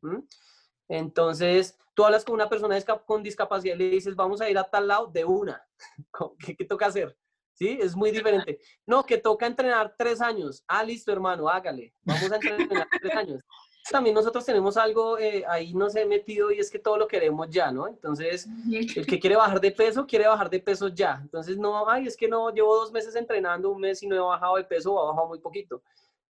Entonces, 0.89 1.77
tú 1.93 2.03
hablas 2.03 2.25
con 2.25 2.35
una 2.35 2.49
persona 2.49 2.77
con 3.05 3.23
discapacidad 3.23 3.75
y 3.75 3.77
le 3.77 3.89
dices, 3.91 4.15
vamos 4.15 4.41
a 4.41 4.49
ir 4.49 4.57
a 4.57 4.63
tal 4.63 4.87
lado 4.87 5.07
de 5.07 5.23
una. 5.23 5.63
¿Qué, 6.57 6.65
toca 6.65 6.87
hacer? 6.87 7.15
¿Sí? 7.53 7.77
Es 7.81 7.95
muy 7.95 8.11
diferente. 8.11 8.59
No, 8.85 9.05
que 9.05 9.17
toca 9.17 9.45
entrenar 9.45 9.95
tres 9.97 10.19
años. 10.19 10.63
Ah, 10.67 10.83
listo, 10.83 11.11
hermano, 11.11 11.47
hágale. 11.47 11.93
Vamos 12.03 12.31
a 12.31 12.35
entrenar 12.35 12.87
tres 12.99 13.15
años. 13.15 13.43
también 13.91 14.15
nosotros 14.15 14.45
tenemos 14.45 14.77
algo 14.77 15.17
eh, 15.17 15.43
ahí 15.47 15.73
nos 15.73 15.95
he 15.95 16.05
metido 16.05 16.51
y 16.51 16.59
es 16.59 16.69
que 16.69 16.79
todo 16.79 16.97
lo 16.97 17.07
queremos 17.07 17.49
ya, 17.49 17.71
¿no? 17.71 17.87
Entonces, 17.87 18.47
el 18.71 19.05
que 19.05 19.19
quiere 19.19 19.35
bajar 19.35 19.59
de 19.59 19.71
peso, 19.71 20.05
quiere 20.05 20.27
bajar 20.27 20.49
de 20.49 20.59
peso 20.59 20.87
ya. 20.87 21.19
Entonces, 21.21 21.57
no, 21.57 21.89
ay, 21.89 22.07
es 22.07 22.15
que 22.15 22.27
no, 22.27 22.49
llevo 22.51 22.75
dos 22.75 22.91
meses 22.91 23.15
entrenando, 23.15 23.71
un 23.71 23.81
mes 23.81 24.01
y 24.03 24.07
no 24.07 24.15
he 24.15 24.19
bajado 24.19 24.57
de 24.57 24.63
peso 24.63 24.93
o 24.93 25.03
he 25.03 25.07
bajado 25.09 25.27
muy 25.27 25.39
poquito. 25.39 25.81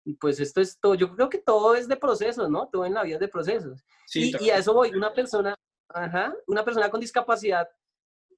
Y 0.09 0.15
pues 0.15 0.39
esto 0.39 0.59
es 0.59 0.79
todo, 0.79 0.95
yo 0.95 1.13
creo 1.15 1.29
que 1.29 1.37
todo 1.37 1.75
es 1.75 1.87
de 1.87 1.95
procesos, 1.95 2.49
¿no? 2.49 2.67
Todo 2.67 2.83
en 2.85 2.95
la 2.95 3.03
vida 3.03 3.15
es 3.15 3.19
de 3.19 3.27
procesos. 3.27 3.83
Sí, 4.07 4.31
y, 4.39 4.45
y, 4.45 4.49
a 4.49 4.57
eso 4.57 4.73
voy, 4.73 4.89
una 4.89 5.13
persona, 5.13 5.53
ajá, 5.89 6.33
una 6.47 6.65
persona 6.65 6.89
con 6.89 6.99
discapacidad, 6.99 7.69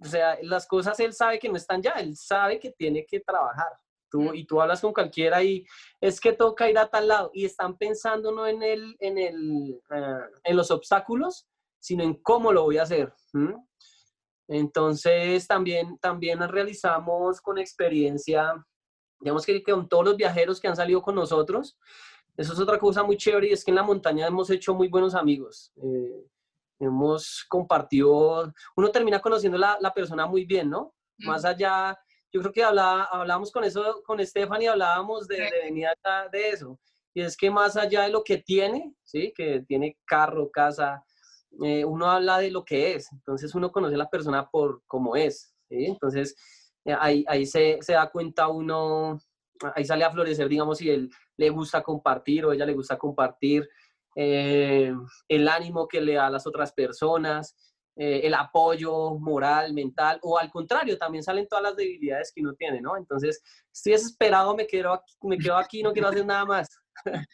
o 0.03 0.05
sea, 0.05 0.37
las 0.41 0.67
cosas 0.67 0.99
él 0.99 1.13
sabe 1.13 1.39
que 1.39 1.47
no 1.47 1.55
están 1.55 1.81
ya, 1.81 1.91
él 1.91 2.17
sabe 2.17 2.59
que 2.59 2.71
tiene 2.71 3.05
que 3.05 3.21
trabajar. 3.21 3.71
Tú, 4.09 4.33
y 4.33 4.45
tú 4.45 4.59
hablas 4.59 4.81
con 4.81 4.91
cualquiera 4.91 5.41
y 5.41 5.65
es 6.01 6.19
que 6.19 6.33
toca 6.33 6.69
ir 6.69 6.77
a 6.77 6.89
tal 6.89 7.07
lado 7.07 7.31
y 7.33 7.45
están 7.45 7.77
pensando 7.77 8.33
no 8.33 8.45
en, 8.45 8.61
el, 8.61 8.97
en, 8.99 9.17
el, 9.17 9.81
eh, 9.89 10.19
en 10.43 10.57
los 10.57 10.69
obstáculos, 10.71 11.47
sino 11.79 12.03
en 12.03 12.15
cómo 12.15 12.51
lo 12.51 12.63
voy 12.63 12.77
a 12.79 12.83
hacer. 12.83 13.13
Entonces 14.49 15.47
también, 15.47 15.97
también 15.99 16.45
realizamos 16.45 17.39
con 17.39 17.57
experiencia, 17.57 18.53
digamos 19.21 19.45
que 19.45 19.63
con 19.63 19.87
todos 19.87 20.05
los 20.05 20.17
viajeros 20.17 20.59
que 20.59 20.67
han 20.67 20.75
salido 20.75 21.01
con 21.01 21.15
nosotros, 21.15 21.77
eso 22.37 22.53
es 22.53 22.59
otra 22.59 22.79
cosa 22.79 23.03
muy 23.03 23.17
chévere 23.17 23.49
y 23.49 23.53
es 23.53 23.63
que 23.63 23.71
en 23.71 23.75
la 23.75 23.83
montaña 23.83 24.27
hemos 24.27 24.49
hecho 24.49 24.73
muy 24.73 24.87
buenos 24.87 25.15
amigos. 25.15 25.71
Eh, 25.77 26.25
hemos 26.79 27.45
compartido, 27.47 28.51
uno 28.75 28.89
termina 28.89 29.19
conociendo 29.19 29.57
la, 29.57 29.77
la 29.79 29.93
persona 29.93 30.25
muy 30.25 30.45
bien, 30.45 30.69
¿no? 30.69 30.93
Más 31.19 31.45
allá 31.45 31.97
yo 32.33 32.39
creo 32.39 32.53
que 32.53 32.63
hablaba, 32.63 33.03
hablábamos 33.05 33.51
con 33.51 33.63
eso, 33.63 34.01
con 34.05 34.25
Stephanie, 34.25 34.69
hablábamos 34.69 35.27
de, 35.27 35.35
de 35.35 35.59
venir 35.63 35.87
de 36.31 36.49
eso. 36.49 36.79
Y 37.13 37.21
es 37.21 37.35
que 37.35 37.51
más 37.51 37.75
allá 37.75 38.03
de 38.03 38.09
lo 38.09 38.23
que 38.23 38.37
tiene, 38.37 38.95
¿sí? 39.03 39.33
Que 39.35 39.63
tiene 39.67 39.97
carro, 40.05 40.49
casa, 40.49 41.03
eh, 41.61 41.83
uno 41.83 42.09
habla 42.09 42.37
de 42.37 42.49
lo 42.49 42.63
que 42.63 42.95
es. 42.95 43.11
Entonces 43.11 43.53
uno 43.53 43.71
conoce 43.71 43.95
a 43.95 43.97
la 43.97 44.09
persona 44.09 44.49
por 44.49 44.81
cómo 44.87 45.15
es, 45.15 45.53
¿sí? 45.67 45.85
Entonces 45.85 46.35
ahí, 46.85 47.23
ahí 47.27 47.45
se, 47.45 47.79
se, 47.81 47.93
da 47.93 48.09
cuenta 48.09 48.47
uno, 48.47 49.19
ahí 49.75 49.85
sale 49.85 50.03
a 50.03 50.11
florecer, 50.11 50.47
digamos, 50.47 50.77
si 50.77 50.89
él 50.89 51.09
le 51.37 51.49
gusta 51.49 51.81
compartir 51.81 52.45
o 52.45 52.53
ella 52.53 52.65
le 52.65 52.73
gusta 52.73 52.97
compartir, 52.97 53.67
eh, 54.15 54.93
el 55.27 55.47
ánimo 55.47 55.87
que 55.87 56.01
le 56.01 56.15
da 56.15 56.27
a 56.27 56.31
las 56.31 56.45
otras 56.45 56.73
personas, 56.73 57.55
eh, 57.95 58.21
el 58.23 58.33
apoyo 58.33 59.15
moral, 59.19 59.73
mental, 59.73 60.19
o 60.23 60.37
al 60.37 60.49
contrario, 60.49 60.97
también 60.97 61.23
salen 61.23 61.47
todas 61.47 61.63
las 61.63 61.75
debilidades 61.75 62.31
que 62.33 62.41
uno 62.41 62.53
tiene, 62.55 62.81
¿no? 62.81 62.97
Entonces, 62.97 63.41
estoy 63.71 63.93
desesperado, 63.93 64.55
me 64.55 64.65
quedo 64.65 64.93
aquí, 64.93 65.13
me 65.21 65.37
quedo 65.37 65.57
aquí 65.57 65.83
no 65.83 65.93
quiero 65.93 66.07
hacer 66.07 66.25
nada 66.25 66.45
más. 66.45 66.69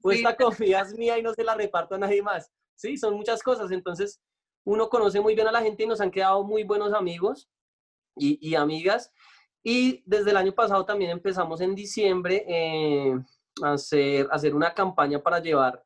pues 0.00 0.18
esta 0.18 0.36
comida 0.36 0.80
es 0.80 0.96
mía 0.96 1.18
y 1.18 1.22
no 1.22 1.32
se 1.32 1.44
la 1.44 1.54
reparto 1.54 1.94
a 1.94 1.98
nadie 1.98 2.22
más. 2.22 2.50
Sí, 2.74 2.96
son 2.96 3.14
muchas 3.14 3.42
cosas. 3.42 3.70
Entonces, 3.70 4.20
uno 4.64 4.88
conoce 4.88 5.20
muy 5.20 5.34
bien 5.34 5.48
a 5.48 5.52
la 5.52 5.62
gente 5.62 5.82
y 5.82 5.86
nos 5.86 6.00
han 6.00 6.10
quedado 6.10 6.44
muy 6.44 6.62
buenos 6.62 6.92
amigos 6.92 7.48
y, 8.16 8.38
y 8.46 8.54
amigas. 8.54 9.12
Y 9.64 10.02
desde 10.06 10.30
el 10.30 10.36
año 10.36 10.52
pasado 10.52 10.84
también 10.84 11.10
empezamos 11.10 11.60
en 11.60 11.74
diciembre 11.74 12.44
eh, 12.48 13.14
a, 13.62 13.72
hacer, 13.72 14.26
a 14.30 14.34
hacer 14.34 14.54
una 14.54 14.74
campaña 14.74 15.22
para 15.22 15.38
llevar 15.38 15.82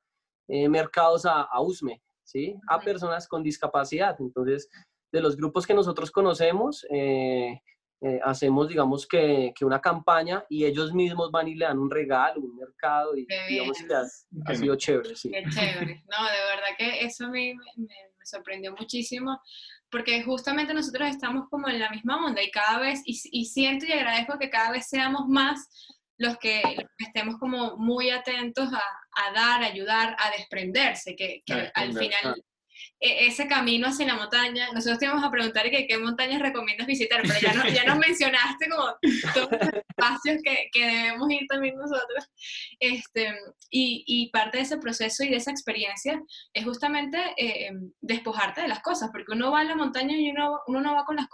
eh, 0.48 0.68
mercados 0.68 1.26
a, 1.26 1.42
a 1.42 1.60
USME. 1.60 2.02
¿sí? 2.26 2.56
A 2.68 2.78
personas 2.78 3.26
con 3.26 3.42
discapacidad. 3.42 4.16
Entonces, 4.18 4.68
de 5.12 5.20
los 5.20 5.36
grupos 5.36 5.66
que 5.66 5.74
nosotros 5.74 6.10
conocemos, 6.10 6.84
eh, 6.90 7.60
eh, 8.02 8.20
hacemos, 8.24 8.68
digamos, 8.68 9.06
que, 9.06 9.54
que, 9.56 9.64
una 9.64 9.80
campaña 9.80 10.44
y 10.50 10.66
ellos 10.66 10.92
mismos 10.92 11.30
van 11.30 11.48
y 11.48 11.54
le 11.54 11.64
dan 11.64 11.78
un 11.78 11.90
regalo, 11.90 12.40
un 12.40 12.56
mercado 12.56 13.16
y 13.16 13.26
digamos 13.48 13.78
que 13.78 13.94
ha, 13.94 14.54
sido 14.54 14.76
chévere. 14.76 15.16
Sí. 15.16 15.30
Qué 15.30 15.44
chévere. 15.48 16.04
No, 16.10 16.24
de 16.26 16.56
verdad 16.56 16.76
que 16.76 17.06
eso 17.06 17.24
a 17.24 17.30
mí 17.30 17.54
me, 17.54 17.64
me, 17.76 17.94
sorprendió 18.26 18.74
muchísimo 18.78 19.40
porque 19.90 20.22
justamente 20.22 20.74
nosotros 20.74 21.08
estamos 21.08 21.48
como 21.48 21.68
en 21.68 21.78
la 21.78 21.90
misma 21.90 22.24
onda 22.24 22.42
y 22.42 22.50
cada 22.50 22.80
vez, 22.80 23.02
y, 23.04 23.18
y 23.30 23.46
siento 23.46 23.86
y 23.86 23.92
agradezco 23.92 24.38
que 24.38 24.50
cada 24.50 24.72
vez 24.72 24.88
seamos 24.88 25.28
más 25.28 25.68
los 26.18 26.38
que, 26.38 26.62
estemos 26.98 27.36
como 27.38 27.76
muy 27.76 28.10
atentos 28.10 28.68
a, 28.72 28.78
a 28.78 29.32
dar, 29.32 29.62
a 29.62 29.66
ayudar, 29.66 30.16
a 30.18 30.30
desprenderse, 30.30 31.14
que, 31.14 31.42
que 31.44 31.70
al 31.74 31.96
final 31.96 32.42
ese 32.98 33.46
camino 33.46 33.88
hacia 33.88 34.06
la 34.06 34.14
montaña, 34.14 34.68
nosotros 34.72 34.98
te 34.98 35.04
íbamos 35.04 35.24
a 35.24 35.30
preguntar 35.30 35.70
que, 35.70 35.86
qué 35.86 35.98
montañas 35.98 36.40
recomiendas 36.40 36.86
visitar, 36.86 37.22
pero 37.22 37.34
ya, 37.40 37.52
no, 37.52 37.68
ya 37.68 37.84
nos 37.84 37.98
mencionaste 38.06 38.68
como 38.68 38.94
todos 39.34 39.50
los 39.50 39.84
espacios 39.88 40.42
que, 40.42 40.68
que, 40.72 40.86
debemos 40.86 41.30
ir 41.30 41.46
también 41.48 41.76
nosotros. 41.76 42.28
Este, 42.80 43.34
y, 43.70 44.04
y, 44.06 44.30
parte 44.30 44.58
de 44.58 44.64
ese 44.64 44.78
proceso 44.78 45.24
y 45.24 45.28
de 45.28 45.36
esa 45.36 45.50
experiencia 45.50 46.20
es 46.52 46.64
justamente 46.64 47.18
eh, 47.36 47.70
despojarte 48.00 48.62
de 48.62 48.68
las 48.68 48.80
cosas, 48.80 49.10
porque 49.12 49.32
uno 49.32 49.50
va 49.50 49.60
a 49.60 49.64
la 49.64 49.76
montaña 49.76 50.16
y 50.16 50.30
uno, 50.30 50.60
uno 50.66 50.80
no 50.80 50.94
va 50.94 51.04
con 51.04 51.16
las 51.16 51.26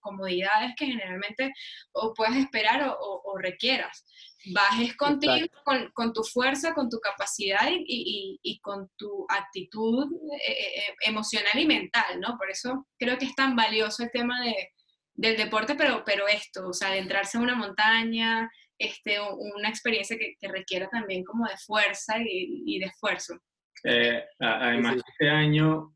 comodidades 0.00 0.74
que 0.76 0.86
generalmente 0.86 1.52
o 1.92 2.14
puedes 2.14 2.36
esperar 2.36 2.82
o, 2.82 2.92
o, 2.92 3.32
o 3.32 3.38
requieras 3.38 4.04
bajes 4.46 4.96
contigo, 4.96 5.46
con, 5.64 5.90
con, 5.92 6.12
tu 6.12 6.22
fuerza, 6.22 6.74
con 6.74 6.88
tu 6.88 6.98
capacidad 7.00 7.68
y, 7.70 7.84
y, 7.86 8.40
y 8.42 8.60
con 8.60 8.88
tu 8.96 9.26
actitud 9.28 10.06
eh, 10.46 10.52
eh, 10.52 10.78
eh, 10.78 10.94
emocional 11.02 11.58
y 11.58 11.66
mental, 11.66 12.20
¿no? 12.20 12.36
Por 12.38 12.50
eso 12.50 12.86
creo 12.98 13.18
que 13.18 13.26
es 13.26 13.34
tan 13.34 13.56
valioso 13.56 14.02
el 14.02 14.10
tema 14.10 14.42
de, 14.44 14.70
del 15.14 15.36
deporte, 15.36 15.74
pero, 15.74 16.02
pero 16.04 16.28
esto, 16.28 16.68
o 16.68 16.72
sea, 16.72 16.90
de 16.90 16.98
entrarse 16.98 17.38
a 17.38 17.40
una 17.40 17.56
montaña, 17.56 18.48
este, 18.78 19.18
una 19.20 19.68
experiencia 19.68 20.16
que, 20.16 20.34
que 20.38 20.48
requiera 20.48 20.88
también 20.88 21.24
como 21.24 21.46
de 21.46 21.56
fuerza 21.58 22.18
y, 22.18 22.62
y 22.66 22.78
de 22.78 22.86
esfuerzo. 22.86 23.38
además, 24.38 24.96
este 25.08 25.28
año, 25.28 25.94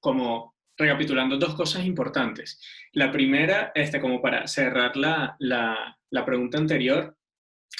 como 0.00 0.54
recapitulando 0.76 1.38
dos 1.38 1.54
cosas 1.54 1.84
importantes. 1.84 2.60
La 2.92 3.10
primera, 3.10 3.72
este, 3.74 4.00
como 4.00 4.22
para 4.22 4.46
cerrar 4.46 4.96
la, 4.96 5.34
la, 5.40 5.97
la, 6.10 6.24
pregunta 6.24 6.58
anterior, 6.58 7.16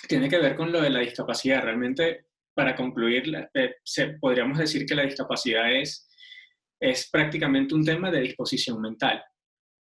tiene 0.09 0.29
que 0.29 0.39
ver 0.39 0.55
con 0.55 0.73
lo 0.73 0.81
de 0.81 0.91
la 0.91 1.01
discapacidad. 1.01 1.63
Realmente, 1.63 2.27
para 2.55 2.75
concluir, 2.75 3.49
eh, 3.55 3.77
se, 3.83 4.19
podríamos 4.21 4.59
decir 4.59 4.87
que 4.87 4.95
la 4.95 5.05
discapacidad 5.05 5.73
es, 5.73 6.09
es 6.81 7.09
prácticamente 7.11 7.75
un 7.75 7.85
tema 7.85 8.11
de 8.11 8.21
disposición 8.21 8.81
mental. 8.81 9.23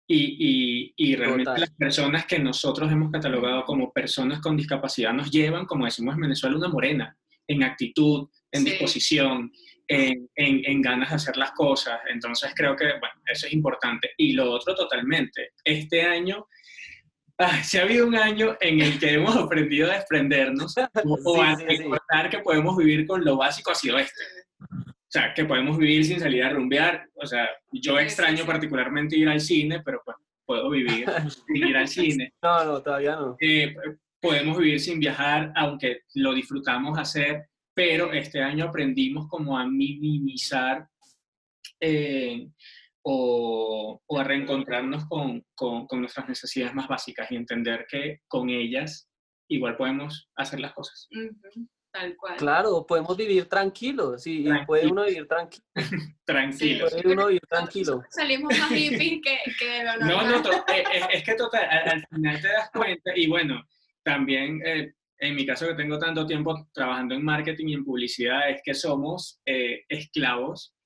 Y, 0.09 0.37
y, 0.39 0.93
y 0.95 1.15
realmente 1.15 1.59
las 1.59 1.71
personas 1.71 2.25
que 2.25 2.39
nosotros 2.39 2.89
hemos 2.89 3.11
catalogado 3.11 3.65
como 3.65 3.91
personas 3.91 4.39
con 4.39 4.55
discapacidad 4.55 5.11
nos 5.11 5.29
llevan, 5.29 5.65
como 5.65 5.83
decimos 5.83 6.15
en 6.15 6.21
Venezuela, 6.21 6.55
una 6.55 6.69
morena 6.69 7.17
en 7.47 7.63
actitud, 7.63 8.27
en 8.51 8.63
sí. 8.63 8.69
disposición, 8.69 9.51
en, 9.87 10.29
en, 10.35 10.61
en, 10.65 10.81
ganas 10.81 11.09
de 11.09 11.15
hacer 11.15 11.37
las 11.37 11.51
cosas. 11.51 11.99
Entonces 12.09 12.51
creo 12.55 12.75
que, 12.75 12.85
bueno, 12.85 13.21
eso 13.25 13.47
es 13.47 13.53
importante. 13.53 14.11
Y 14.17 14.33
lo 14.33 14.51
otro 14.51 14.75
totalmente, 14.75 15.51
este 15.63 16.01
año, 16.03 16.47
si 17.63 17.77
ha 17.77 17.83
habido 17.83 18.07
un 18.07 18.15
año 18.15 18.57
en 18.59 18.81
el 18.81 18.99
que 18.99 19.13
hemos 19.13 19.35
aprendido 19.35 19.89
a 19.89 19.95
desprendernos 19.95 20.75
o 21.25 21.41
a 21.41 21.55
recordar 21.55 22.29
que 22.29 22.39
podemos 22.39 22.75
vivir 22.77 23.05
con 23.07 23.23
lo 23.23 23.37
básico, 23.37 23.71
ha 23.71 23.75
sido 23.75 23.97
este. 23.97 24.21
O 24.59 25.09
sea, 25.09 25.33
que 25.33 25.45
podemos 25.45 25.77
vivir 25.77 26.03
sin 26.03 26.19
salir 26.19 26.43
a 26.43 26.49
rumbear. 26.49 27.07
O 27.15 27.25
sea, 27.25 27.47
yo 27.71 27.97
extraño 27.97 28.45
particularmente 28.45 29.17
ir 29.17 29.29
al 29.29 29.39
cine, 29.39 29.81
pero 29.83 30.01
pues 30.03 30.17
puedo 30.45 30.69
vivir 30.69 31.05
sin 31.47 31.67
ir 31.67 31.77
al 31.77 31.87
cine. 31.87 32.33
No, 32.41 32.65
no, 32.65 32.81
todavía 32.81 33.15
no. 33.15 33.37
Eh, 33.39 33.73
podemos 34.19 34.57
vivir 34.57 34.79
sin 34.79 34.99
viajar, 34.99 35.53
aunque 35.55 36.01
lo 36.15 36.33
disfrutamos 36.33 36.97
hacer 36.97 37.47
pero 37.77 38.11
este 38.11 38.41
año 38.41 38.65
aprendimos 38.65 39.27
como 39.27 39.55
a 39.55 39.63
minimizar 39.63 40.89
eh, 41.79 42.49
o, 43.09 44.01
o, 44.05 44.19
a 44.19 44.23
reencontrarnos 44.25 45.05
con, 45.05 45.41
con, 45.55 45.87
con, 45.87 46.01
nuestras 46.01 46.27
necesidades 46.27 46.75
más 46.75 46.89
básicas 46.89 47.31
y 47.31 47.37
entender 47.37 47.85
que 47.89 48.19
con 48.27 48.49
ellas 48.49 49.09
igual 49.47 49.77
podemos 49.77 50.29
hacer 50.35 50.59
las 50.59 50.73
cosas. 50.73 51.07
Uh 51.11 51.19
-huh. 51.19 51.69
Tal 51.89 52.17
cual. 52.17 52.35
Claro, 52.35 52.85
podemos 52.85 53.15
vivir 53.15 53.45
tranquilos, 53.47 54.21
sí, 54.21 54.43
tranquilo. 54.43 54.67
puede 54.67 54.87
uno 54.87 55.05
vivir 55.05 55.25
tranquilo. 55.25 55.65
tranquilo. 56.25 56.89
Sí, 56.89 56.95
puede 57.01 57.13
uno 57.13 57.27
vivir 57.27 57.47
tranquilo. 57.49 58.03
Salimos 58.09 58.59
más 58.59 58.69
hippies 58.69 59.21
que, 59.23 59.37
que 59.57 59.83
no, 59.85 59.97
no, 59.99 60.41
no, 60.41 60.65
es, 60.67 61.07
es, 61.13 61.23
que 61.23 61.35
total, 61.35 61.65
al, 61.69 61.89
al, 61.89 62.07
final 62.07 62.41
te 62.41 62.47
das 62.49 62.69
cuenta, 62.71 63.11
y 63.15 63.27
bueno, 63.27 63.63
también 64.03 64.61
eh, 64.65 64.93
en 65.19 65.35
mi 65.35 65.45
caso 65.45 65.65
que 65.65 65.75
tengo 65.75 65.97
tanto 65.97 66.27
tiempo 66.27 66.67
trabajando 66.73 67.15
en 67.15 67.23
marketing 67.23 67.67
y 67.69 67.73
en 67.75 67.85
publicidad, 67.85 68.49
es 68.49 68.61
que 68.63 68.73
somos 68.73 69.39
eh, 69.45 69.83
esclavos 69.87 70.76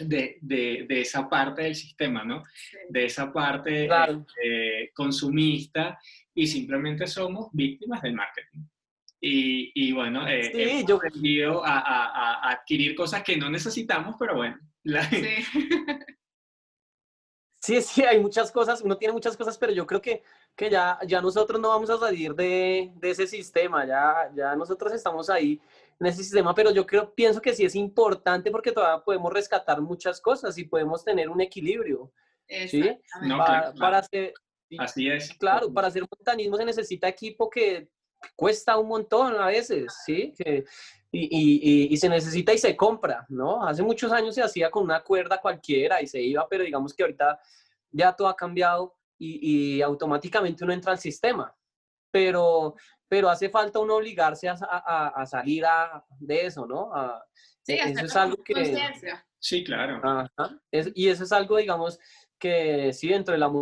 de, 0.00 0.38
de, 0.40 0.86
de, 0.88 1.00
esa 1.00 1.28
parte 1.28 1.62
del 1.62 1.74
sistema, 1.74 2.24
¿no? 2.24 2.44
Sí. 2.44 2.76
De 2.88 3.04
esa 3.04 3.32
parte 3.32 3.86
claro. 3.86 4.26
eh, 4.42 4.90
consumista 4.94 5.98
y 6.34 6.46
simplemente 6.46 7.06
somos 7.06 7.48
víctimas 7.52 8.02
del 8.02 8.14
marketing. 8.14 8.60
Y, 9.20 9.72
y 9.74 9.92
bueno, 9.92 10.28
eh, 10.28 10.50
sí, 10.52 10.62
hemos 10.62 10.86
yo... 10.86 10.96
aprendido 10.96 11.64
a, 11.64 11.78
a, 11.78 12.04
a, 12.04 12.50
adquirir 12.52 12.94
cosas 12.94 13.22
que 13.22 13.36
no 13.36 13.48
necesitamos, 13.50 14.16
pero 14.18 14.36
bueno. 14.36 14.58
La... 14.82 15.08
Sí. 15.08 15.22
Sí, 17.66 17.82
sí, 17.82 18.04
hay 18.04 18.20
muchas 18.20 18.52
cosas, 18.52 18.80
uno 18.80 18.96
tiene 18.96 19.12
muchas 19.12 19.36
cosas, 19.36 19.58
pero 19.58 19.72
yo 19.72 19.88
creo 19.88 20.00
que, 20.00 20.22
que 20.54 20.70
ya, 20.70 21.00
ya 21.04 21.20
nosotros 21.20 21.60
no 21.60 21.70
vamos 21.70 21.90
a 21.90 21.98
salir 21.98 22.32
de, 22.32 22.92
de 22.94 23.10
ese 23.10 23.26
sistema, 23.26 23.84
ya, 23.84 24.30
ya 24.36 24.54
nosotros 24.54 24.92
estamos 24.92 25.28
ahí 25.28 25.60
en 25.98 26.06
ese 26.06 26.22
sistema, 26.22 26.54
pero 26.54 26.70
yo 26.70 26.86
creo, 26.86 27.14
pienso 27.14 27.40
que 27.40 27.54
sí 27.54 27.64
es 27.64 27.74
importante 27.74 28.50
porque 28.50 28.72
todavía 28.72 29.02
podemos 29.02 29.32
rescatar 29.32 29.80
muchas 29.80 30.20
cosas 30.20 30.56
y 30.58 30.64
podemos 30.64 31.04
tener 31.04 31.28
un 31.28 31.40
equilibrio. 31.40 32.12
¿sí? 32.68 32.82
para, 33.78 33.98
hacer, 33.98 34.32
Así 34.78 35.08
es. 35.08 35.32
Claro, 35.34 35.72
para 35.72 35.88
hacer 35.88 36.04
montañismo 36.10 36.56
se 36.56 36.64
necesita 36.64 37.08
equipo 37.08 37.50
que 37.50 37.88
cuesta 38.36 38.78
un 38.78 38.88
montón 38.88 39.34
a 39.36 39.46
veces, 39.46 39.94
¿sí? 40.04 40.32
y, 41.10 41.92
y, 41.92 41.96
se 41.96 42.08
necesita 42.08 42.52
y 42.52 42.58
se 42.58 42.76
compra, 42.76 43.24
¿no? 43.28 43.66
Hace 43.66 43.82
muchos 43.82 44.12
años 44.12 44.34
se 44.34 44.42
hacía 44.42 44.70
con 44.70 44.84
una 44.84 45.02
cuerda 45.02 45.40
cualquiera 45.40 46.02
y 46.02 46.06
se 46.06 46.20
iba, 46.20 46.46
pero 46.48 46.64
digamos 46.64 46.92
que 46.94 47.02
ahorita 47.02 47.40
ya 47.90 48.12
todo 48.12 48.28
ha 48.28 48.36
cambiado 48.36 48.96
y, 49.18 49.80
automáticamente 49.80 50.64
uno 50.64 50.72
entra 50.72 50.92
al 50.92 50.98
sistema. 50.98 51.54
Pero, 52.16 52.74
pero 53.06 53.28
hace 53.28 53.50
falta 53.50 53.78
uno 53.78 53.96
obligarse 53.96 54.48
a, 54.48 54.54
a, 54.54 55.26
salir 55.26 55.66
a, 55.66 56.02
de 56.18 56.46
eso, 56.46 56.66
¿no? 56.66 56.90
sí, 57.62 57.74
e, 57.74 57.90
eso 57.90 58.06
es 58.06 58.16
algo 58.16 58.42
que... 58.42 58.54
Sí, 59.38 59.62
claro. 59.62 60.00
y 60.94 61.08
eso 61.08 61.24
es 61.24 61.32
algo, 61.32 61.58
digamos, 61.58 61.98
que 62.38 62.90
sí, 62.94 63.08
dentro 63.08 63.32
de 63.32 63.38
la 63.38 63.52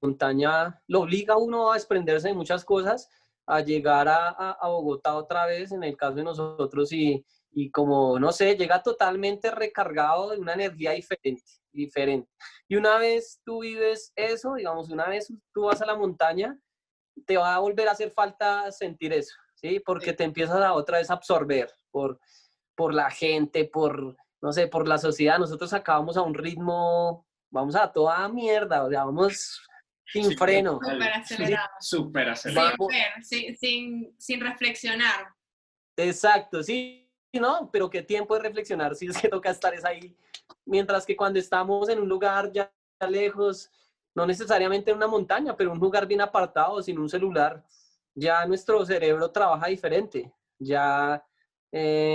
montaña 0.00 0.82
lo 0.88 1.02
obliga 1.02 1.34
a 1.34 1.36
uno 1.36 1.70
a 1.70 1.74
desprenderse 1.74 2.26
de 2.26 2.34
muchas 2.34 2.64
cosas, 2.64 3.08
a 3.46 3.60
llegar 3.60 4.08
a, 4.08 4.30
a, 4.30 4.68
Bogotá 4.68 5.14
otra 5.14 5.46
vez, 5.46 5.70
en 5.70 5.84
el 5.84 5.96
caso 5.96 6.16
de 6.16 6.24
nosotros, 6.24 6.92
y, 6.92 7.24
y, 7.52 7.70
como, 7.70 8.18
no 8.18 8.32
sé, 8.32 8.56
llega 8.56 8.82
totalmente 8.82 9.52
recargado 9.52 10.30
de 10.30 10.38
una 10.38 10.54
energía 10.54 10.90
diferente, 10.90 11.44
diferente. 11.70 12.28
Y 12.66 12.74
una 12.74 12.98
vez 12.98 13.40
tú 13.44 13.60
vives 13.60 14.12
eso, 14.16 14.54
digamos, 14.54 14.90
una 14.90 15.08
vez 15.08 15.32
tú 15.54 15.62
vas 15.62 15.80
a 15.80 15.86
la 15.86 15.94
montaña, 15.94 16.58
te 17.26 17.36
va 17.36 17.54
a 17.54 17.58
volver 17.58 17.88
a 17.88 17.92
hacer 17.92 18.10
falta 18.10 18.70
sentir 18.72 19.12
eso, 19.12 19.34
¿sí? 19.54 19.80
Porque 19.80 20.12
te 20.12 20.24
empiezas 20.24 20.60
a 20.60 20.72
otra 20.72 20.98
vez 20.98 21.10
a 21.10 21.14
absorber 21.14 21.70
por, 21.90 22.20
por 22.74 22.94
la 22.94 23.10
gente, 23.10 23.64
por, 23.64 24.16
no 24.40 24.52
sé, 24.52 24.66
por 24.66 24.88
la 24.88 24.98
sociedad. 24.98 25.38
Nosotros 25.38 25.72
acabamos 25.72 26.16
a 26.16 26.22
un 26.22 26.34
ritmo, 26.34 27.26
vamos 27.50 27.76
a 27.76 27.92
toda 27.92 28.28
mierda, 28.28 28.84
o 28.84 28.90
sea, 28.90 29.04
vamos 29.04 29.62
sin 30.06 30.36
freno. 30.36 30.78
Súper 30.82 31.12
acelerado. 31.12 31.70
Súper 31.80 32.28
acelerado. 32.28 32.76
Sin, 33.22 33.56
sin, 33.56 34.14
sin, 34.18 34.40
reflexionar. 34.40 35.28
Exacto, 35.96 36.62
sí, 36.62 37.10
¿no? 37.32 37.70
Pero 37.72 37.88
qué 37.88 38.02
tiempo 38.02 38.34
de 38.34 38.40
reflexionar 38.40 38.94
si 38.94 39.06
es 39.06 39.18
que 39.18 39.28
toca 39.28 39.50
estar 39.50 39.74
es 39.74 39.84
ahí. 39.84 40.16
Mientras 40.64 41.06
que 41.06 41.16
cuando 41.16 41.38
estamos 41.38 41.88
en 41.88 42.00
un 42.00 42.08
lugar 42.08 42.52
ya 42.52 42.72
lejos, 43.08 43.70
no 44.14 44.26
necesariamente 44.26 44.90
en 44.90 44.96
una 44.98 45.06
montaña, 45.06 45.56
pero 45.56 45.72
un 45.72 45.78
lugar 45.78 46.06
bien 46.06 46.20
apartado, 46.20 46.82
sin 46.82 46.98
un 46.98 47.08
celular, 47.08 47.62
ya 48.14 48.44
nuestro 48.46 48.84
cerebro 48.84 49.30
trabaja 49.30 49.66
diferente. 49.68 50.32
Ya 50.58 51.24
eh, 51.72 52.10